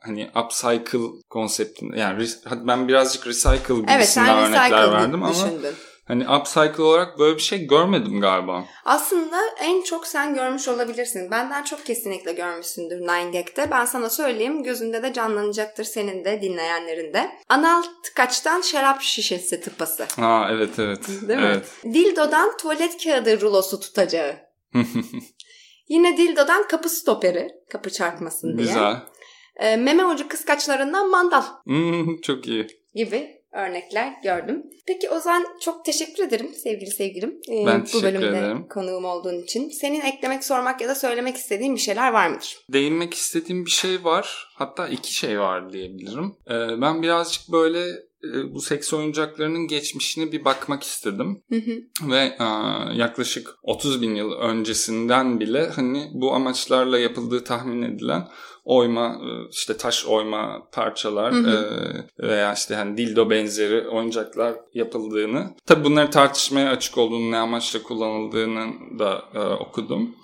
hani 0.00 0.30
upcycle 0.44 0.98
konseptinde 1.30 1.98
yani 1.98 2.26
ben 2.52 2.88
birazcık 2.88 3.26
recycle 3.26 3.74
gibisinden 3.74 3.96
Evet 3.96 4.16
örnekler 4.18 4.70
recycle 4.70 4.92
verdim 4.92 5.22
ama 5.22 5.34
düşündün. 5.34 5.74
Hani 6.04 6.30
upcycle 6.30 6.82
olarak 6.82 7.18
böyle 7.18 7.36
bir 7.36 7.42
şey 7.42 7.66
görmedim 7.66 8.20
galiba. 8.20 8.64
Aslında 8.84 9.36
en 9.60 9.82
çok 9.82 10.06
sen 10.06 10.34
görmüş 10.34 10.68
olabilirsin. 10.68 11.30
Benden 11.30 11.62
çok 11.64 11.86
kesinlikle 11.86 12.32
görmüşsündür 12.32 13.00
Nine 13.00 13.30
Gag'de. 13.30 13.70
Ben 13.70 13.84
sana 13.84 14.10
söyleyeyim 14.10 14.62
gözünde 14.62 15.02
de 15.02 15.12
canlanacaktır 15.12 15.84
senin 15.84 16.24
de 16.24 16.42
dinleyenlerin 16.42 17.12
de. 17.14 17.30
Anal 17.48 17.82
tıkaçtan 18.04 18.60
şarap 18.60 19.02
şişesi 19.02 19.60
tıpası. 19.60 20.06
Ha 20.16 20.48
evet 20.52 20.78
evet. 20.78 21.08
Değil 21.08 21.40
mi? 21.40 21.46
evet. 21.46 21.66
Dildo'dan 21.84 22.56
tuvalet 22.56 23.04
kağıdı 23.04 23.40
rulosu 23.40 23.80
tutacağı. 23.80 24.36
Yine 25.88 26.16
dildodan 26.16 26.68
kapı 26.68 26.88
stoperi. 26.88 27.48
Kapı 27.70 27.90
çarpmasın 27.90 28.58
diye. 28.58 28.66
Güzel. 28.66 28.96
Ee, 29.56 29.76
meme 29.76 30.04
ucu 30.06 30.28
kıskaçlarından 30.28 31.10
mandal 31.10 31.42
Hmm, 31.64 32.20
çok 32.20 32.46
iyi. 32.46 32.66
gibi 32.94 33.42
örnekler 33.54 34.12
gördüm. 34.22 34.62
Peki 34.86 35.10
Ozan 35.10 35.44
çok 35.60 35.84
teşekkür 35.84 36.22
ederim 36.24 36.50
sevgili 36.54 36.90
sevgilim. 36.90 37.40
Ee, 37.50 37.66
Ben 37.66 37.84
bu 37.94 38.02
bölümde 38.02 38.28
ederim. 38.28 38.68
konuğum 38.68 39.04
olduğun 39.04 39.42
için. 39.42 39.68
Senin 39.68 40.00
eklemek, 40.00 40.44
sormak 40.44 40.80
ya 40.80 40.88
da 40.88 40.94
söylemek 40.94 41.36
istediğin 41.36 41.74
bir 41.74 41.80
şeyler 41.80 42.12
var 42.12 42.28
mıdır? 42.28 42.58
Değinmek 42.72 43.14
istediğim 43.14 43.66
bir 43.66 43.70
şey 43.70 44.04
var. 44.04 44.48
Hatta 44.54 44.88
iki 44.88 45.14
şey 45.14 45.40
var 45.40 45.72
diyebilirim. 45.72 46.36
Ee, 46.50 46.80
ben 46.80 47.02
birazcık 47.02 47.52
böyle 47.52 47.80
e, 48.24 48.54
bu 48.54 48.60
seks 48.60 48.94
oyuncaklarının 48.94 49.66
geçmişine 49.66 50.32
bir 50.32 50.44
bakmak 50.44 50.82
istedim. 50.82 51.42
Hı 51.48 51.56
hı. 51.56 52.10
Ve 52.10 52.36
e, 52.40 52.44
yaklaşık 52.94 53.48
30 53.62 54.02
bin 54.02 54.14
yıl 54.14 54.32
öncesinden 54.32 55.40
bile 55.40 55.68
hani 55.68 56.10
bu 56.14 56.34
amaçlarla 56.34 56.98
yapıldığı 56.98 57.44
tahmin 57.44 57.82
edilen 57.82 58.28
oyma 58.64 59.06
e, 59.06 59.48
işte 59.50 59.76
taş 59.76 60.06
oyma 60.06 60.68
parçalar 60.72 61.32
Hı 61.32 62.04
e, 62.20 62.28
veya 62.28 62.52
işte 62.52 62.74
hani 62.74 62.96
dildo 62.96 63.30
benzeri 63.30 63.88
oyuncaklar 63.88 64.54
yapıldığını 64.74 65.54
tabi 65.66 65.84
bunları 65.84 66.10
tartışmaya 66.10 66.70
açık 66.70 66.98
olduğunu 66.98 67.30
ne 67.30 67.38
amaçla 67.38 67.82
kullanıldığını 67.82 68.98
da 68.98 69.24
e, 69.34 69.38
okudum. 69.38 70.16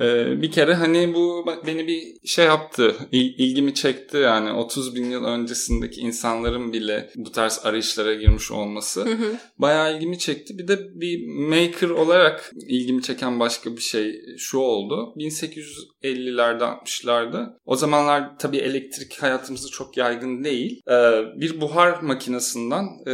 E, 0.00 0.26
bir 0.42 0.50
kere 0.50 0.74
hani 0.74 1.14
bu 1.14 1.42
bak 1.46 1.66
beni 1.66 1.86
bir 1.86 2.28
şey 2.28 2.44
yaptı 2.46 2.94
il- 3.12 3.34
ilgimi 3.38 3.74
çekti 3.74 4.16
yani 4.16 4.52
30 4.52 4.94
bin 4.94 5.10
yıl 5.10 5.24
öncesindeki 5.24 6.00
insanların 6.00 6.72
bile 6.72 7.10
bu 7.16 7.32
tarz 7.32 7.60
arayışlara 7.64 8.14
girmiş 8.14 8.50
olması 8.50 9.00
Hı 9.04 9.10
hı. 9.10 9.36
bayağı 9.58 9.96
ilgimi 9.96 10.18
çekti. 10.18 10.58
Bir 10.58 10.68
de 10.68 10.78
bir 11.00 11.26
maker 11.26 11.88
olarak 11.90 12.52
ilgimi 12.68 13.02
çeken 13.02 13.40
başka 13.40 13.76
bir 13.76 13.80
şey 13.80 14.20
şu 14.38 14.58
oldu. 14.58 15.14
1850'lerde 15.16 16.62
60'larda 16.64 17.46
o 17.64 17.76
zamanlar 17.76 18.38
tabii 18.38 18.56
elektrik 18.58 19.22
hayatımızda 19.22 19.68
çok 19.68 19.96
yaygın 19.96 20.44
değil. 20.44 20.80
Ee, 20.90 21.22
bir 21.36 21.60
buhar 21.60 22.00
makinesinden 22.02 22.84
e, 23.06 23.12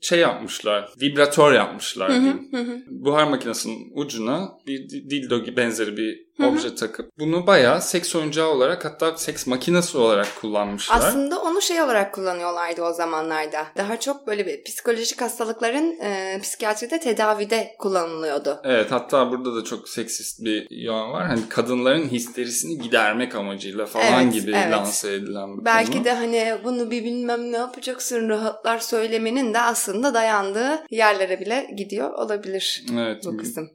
şey 0.00 0.18
yapmışlar. 0.18 0.88
Vibratör 1.00 1.52
yapmışlar. 1.52 2.10
Hı 2.12 2.16
hı, 2.16 2.56
hı. 2.56 2.82
Buhar 2.90 3.24
makinesinin 3.26 3.92
ucuna 3.94 4.48
bir 4.66 4.88
di- 4.90 5.10
dildo 5.10 5.56
benzeri 5.56 5.96
bir 5.96 6.15
Hı 6.36 6.42
hı. 6.42 6.46
obje 6.46 6.74
takıp 6.74 7.10
bunu 7.18 7.46
bayağı 7.46 7.82
seks 7.82 8.16
oyuncağı 8.16 8.48
olarak 8.48 8.84
hatta 8.84 9.16
seks 9.16 9.46
makinesi 9.46 9.98
olarak 9.98 10.28
kullanmışlar. 10.40 10.96
Aslında 10.96 11.40
onu 11.42 11.62
şey 11.62 11.82
olarak 11.82 12.14
kullanıyorlardı 12.14 12.82
o 12.82 12.92
zamanlarda. 12.92 13.66
Daha 13.76 14.00
çok 14.00 14.26
böyle 14.26 14.46
bir 14.46 14.64
psikolojik 14.64 15.20
hastalıkların 15.20 16.00
e, 16.00 16.38
psikiyatride 16.42 17.00
tedavide 17.00 17.74
kullanılıyordu. 17.78 18.60
Evet 18.64 18.92
hatta 18.92 19.30
burada 19.30 19.54
da 19.56 19.64
çok 19.64 19.88
seksist 19.88 20.44
bir 20.44 20.66
yön 20.70 21.12
var. 21.12 21.26
Hani 21.26 21.40
kadınların 21.48 22.08
histerisini 22.08 22.78
gidermek 22.78 23.34
amacıyla 23.34 23.86
falan 23.86 24.22
Evet, 24.22 24.32
gibi 24.32 24.50
evet. 24.56 24.72
lanse 24.72 25.12
edilen 25.12 25.58
bir 25.58 25.64
Belki 25.64 25.92
konu. 25.92 26.04
de 26.04 26.12
hani 26.12 26.54
bunu 26.64 26.90
bir 26.90 27.04
bilmem 27.04 27.52
ne 27.52 27.56
yapacaksın 27.56 28.28
rahatlar 28.28 28.78
söylemenin 28.78 29.54
de 29.54 29.60
aslında 29.60 30.14
dayandığı 30.14 30.82
yerlere 30.90 31.40
bile 31.40 31.70
gidiyor 31.76 32.10
olabilir 32.12 32.84
Evet. 32.94 33.22
bu 33.26 33.36
kısım. 33.36 33.70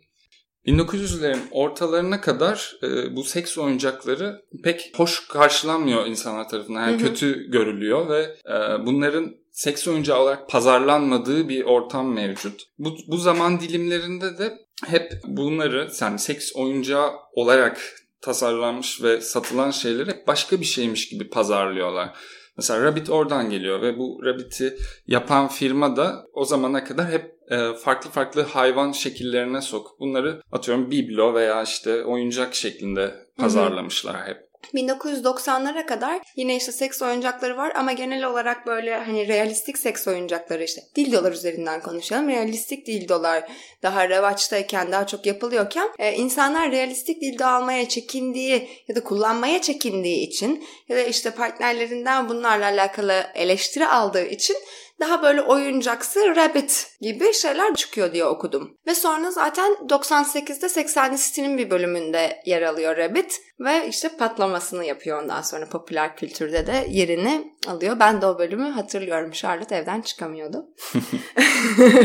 1900'lerin 0.68 1.40
ortalarına 1.52 2.22
kadar 2.22 2.76
e, 2.84 3.16
bu 3.16 3.24
seks 3.24 3.58
oyuncakları 3.58 4.42
pek 4.64 4.94
hoş 4.96 5.28
karşılanmıyor 5.28 6.06
insanlar 6.06 6.50
tarafından. 6.50 6.82
Yani 6.82 7.02
Hı 7.02 7.06
hı. 7.06 7.08
kötü 7.08 7.52
görülüyor 7.52 8.10
ve 8.10 8.22
e, 8.46 8.86
bunların 8.86 9.36
seks 9.52 9.88
oyuncağı 9.88 10.20
olarak 10.20 10.50
pazarlanmadığı 10.50 11.50
bir 11.50 11.64
ortam 11.64 12.14
mevcut. 12.14 12.64
Bu, 12.78 12.96
bu 13.08 13.18
zaman 13.18 13.60
dilimlerinde 13.60 14.38
de 14.38 14.58
hep 14.86 15.12
bunları 15.28 15.90
yani 16.02 16.20
seks 16.20 16.56
oyuncağı 16.56 17.12
olarak 17.34 17.82
tasarlanmış 18.22 19.04
ve 19.04 19.22
satılan 19.22 19.72
şeyleri 19.72 20.12
hep 20.12 20.28
başka 20.28 20.60
bir 20.60 20.66
şeymiş 20.66 21.10
gibi 21.10 21.30
pazarlıyorlar. 21.30 22.14
Mesela 22.58 22.84
Rabbit 22.84 23.10
oradan 23.10 23.50
geliyor 23.50 23.82
ve 23.82 23.98
bu 23.98 24.22
Rabbit'i 24.26 24.78
yapan 25.08 25.48
firma 25.48 25.96
da 25.96 26.26
o 26.34 26.46
zamana 26.46 26.84
kadar 26.84 27.12
hep 27.12 27.36
farklı 27.84 28.10
farklı 28.10 28.42
hayvan 28.42 28.92
şekillerine 28.92 29.62
sok. 29.62 30.00
Bunları 30.00 30.42
atıyorum 30.52 30.92
biblo 30.92 31.34
veya 31.34 31.64
işte 31.64 32.04
oyuncak 32.04 32.56
şeklinde 32.56 33.16
pazarlamışlar 33.38 34.28
hep. 34.28 34.52
1990'lara 34.74 35.86
kadar 35.86 36.22
yine 36.36 36.56
işte 36.56 36.72
seks 36.72 37.02
oyuncakları 37.02 37.58
var 37.58 37.72
ama 37.76 37.92
genel 37.92 38.24
olarak 38.24 38.68
böyle 38.68 38.98
hani 38.98 39.28
realistik 39.28 39.78
seks 39.78 40.08
oyuncakları 40.08 40.64
işte 40.64 40.82
dildolar 40.96 41.32
üzerinden 41.32 41.82
konuşalım. 41.82 42.30
Realistik 42.30 42.88
dildolar 42.88 43.44
daha 43.84 44.10
revaçtayken 44.10 44.92
daha 44.92 45.08
çok 45.08 45.26
yapılıyorken 45.26 45.90
e, 46.00 46.14
insanlar 46.14 46.72
realistik 46.72 47.22
dildo 47.22 47.46
almaya 47.46 47.90
çekindiği 47.90 48.70
ya 48.88 48.96
da 48.96 49.04
kullanmaya 49.04 49.62
çekindiği 49.62 50.28
için 50.28 50.68
ya 50.90 50.98
da 50.98 51.02
işte 51.02 51.32
partnerlerinden 51.32 52.30
bunlarla 52.30 52.66
alakalı 52.66 53.26
eleştiri 53.36 53.88
aldığı 53.88 54.26
için 54.26 54.56
daha 55.02 55.22
böyle 55.22 55.42
oyuncaksı 55.42 56.36
Rabbit 56.36 56.88
gibi 57.02 57.34
şeyler 57.34 57.76
çıkıyor 57.76 58.14
diye 58.14 58.26
okudum. 58.26 58.78
Ve 58.88 58.96
sonra 58.96 59.32
zaten 59.32 59.74
98'de 59.74 60.66
80'li 60.66 61.18
City'nin 61.18 61.58
bir 61.58 61.70
bölümünde 61.70 62.42
yer 62.46 62.62
alıyor 62.62 62.98
Rabbit 62.98 63.42
ve 63.60 63.88
işte 63.88 64.10
patlamasını 64.10 64.86
yapıyor 64.86 65.24
ondan 65.24 65.42
sonra 65.42 65.70
popüler 65.70 66.16
kültürde 66.16 66.68
de 66.68 66.86
yerini 66.90 67.54
alıyor. 67.68 68.00
Ben 68.00 68.22
de 68.22 68.26
o 68.26 68.40
bölümü 68.40 68.70
hatırlıyorum. 68.70 69.32
Charlotte 69.32 69.76
evden 69.76 70.02
çıkamıyordu. 70.02 70.66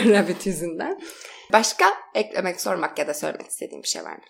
Rabbit 0.06 0.46
yüzünden. 0.46 1.00
Başka 1.52 1.84
eklemek, 2.14 2.60
sormak 2.60 2.98
ya 2.98 3.06
da 3.06 3.14
söylemek 3.14 3.46
istediğim 3.46 3.82
bir 3.82 3.88
şey 3.88 4.04
var 4.04 4.16
mı? 4.16 4.24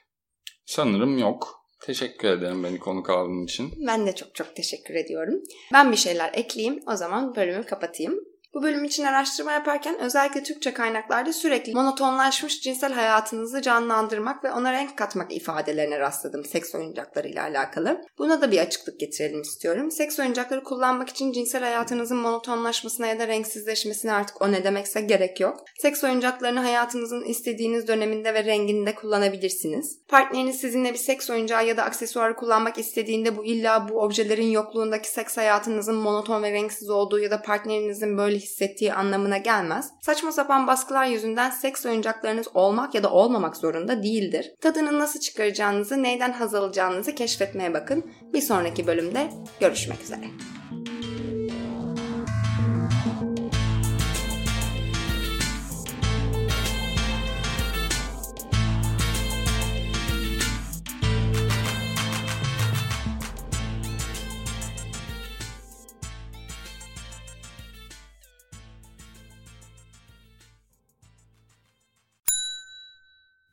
Sanırım 0.66 1.18
yok. 1.18 1.66
Teşekkür 1.82 2.28
ederim 2.28 2.64
beni 2.64 2.78
konuk 2.78 3.10
aldığın 3.10 3.44
için. 3.44 3.74
Ben 3.86 4.06
de 4.06 4.14
çok 4.14 4.34
çok 4.34 4.56
teşekkür 4.56 4.94
ediyorum. 4.94 5.34
Ben 5.72 5.92
bir 5.92 5.96
şeyler 5.96 6.30
ekleyeyim. 6.34 6.82
O 6.86 6.96
zaman 6.96 7.36
bölümü 7.36 7.64
kapatayım. 7.64 8.20
Bu 8.56 8.62
bölüm 8.62 8.84
için 8.84 9.04
araştırma 9.04 9.52
yaparken 9.52 9.98
özellikle 9.98 10.42
Türkçe 10.42 10.74
kaynaklarda 10.74 11.32
sürekli 11.32 11.72
monotonlaşmış 11.72 12.60
cinsel 12.60 12.92
hayatınızı 12.92 13.62
canlandırmak 13.62 14.44
ve 14.44 14.52
ona 14.52 14.72
renk 14.72 14.96
katmak 14.96 15.32
ifadelerine 15.32 15.98
rastladım 15.98 16.44
seks 16.44 16.74
oyuncaklarıyla 16.74 17.42
alakalı. 17.42 18.00
Buna 18.18 18.40
da 18.40 18.50
bir 18.50 18.58
açıklık 18.58 19.00
getirelim 19.00 19.40
istiyorum. 19.40 19.90
Seks 19.90 20.18
oyuncakları 20.18 20.62
kullanmak 20.62 21.08
için 21.08 21.32
cinsel 21.32 21.62
hayatınızın 21.62 22.16
monotonlaşmasına 22.16 23.06
ya 23.06 23.18
da 23.18 23.28
renksizleşmesine 23.28 24.12
artık 24.12 24.42
o 24.42 24.52
ne 24.52 24.64
demekse 24.64 25.00
gerek 25.00 25.40
yok. 25.40 25.64
Seks 25.78 26.04
oyuncaklarını 26.04 26.60
hayatınızın 26.60 27.24
istediğiniz 27.24 27.88
döneminde 27.88 28.34
ve 28.34 28.44
renginde 28.44 28.94
kullanabilirsiniz. 28.94 29.98
Partneriniz 30.08 30.60
sizinle 30.60 30.92
bir 30.92 30.98
seks 30.98 31.30
oyuncağı 31.30 31.66
ya 31.66 31.76
da 31.76 31.82
aksesuarı 31.82 32.36
kullanmak 32.36 32.78
istediğinde 32.78 33.36
bu 33.36 33.44
illa 33.44 33.88
bu 33.88 34.00
objelerin 34.00 34.50
yokluğundaki 34.50 35.08
seks 35.08 35.36
hayatınızın 35.36 35.94
monoton 35.94 36.42
ve 36.42 36.52
renksiz 36.52 36.90
olduğu 36.90 37.18
ya 37.18 37.30
da 37.30 37.42
partnerinizin 37.42 38.18
böyle 38.18 38.45
hissettiği 38.46 38.94
anlamına 38.94 39.38
gelmez. 39.38 39.90
Saçma 40.02 40.32
sapan 40.32 40.66
baskılar 40.66 41.06
yüzünden 41.06 41.50
seks 41.50 41.86
oyuncaklarınız 41.86 42.46
olmak 42.54 42.94
ya 42.94 43.02
da 43.02 43.10
olmamak 43.10 43.56
zorunda 43.56 44.02
değildir. 44.02 44.52
Tadını 44.60 44.98
nasıl 44.98 45.20
çıkaracağınızı, 45.20 46.02
neyden 46.02 46.32
haz 46.32 46.54
alacağınızı 46.54 47.14
keşfetmeye 47.14 47.74
bakın. 47.74 48.10
Bir 48.32 48.40
sonraki 48.40 48.86
bölümde 48.86 49.30
görüşmek 49.60 50.02
üzere. 50.02 50.24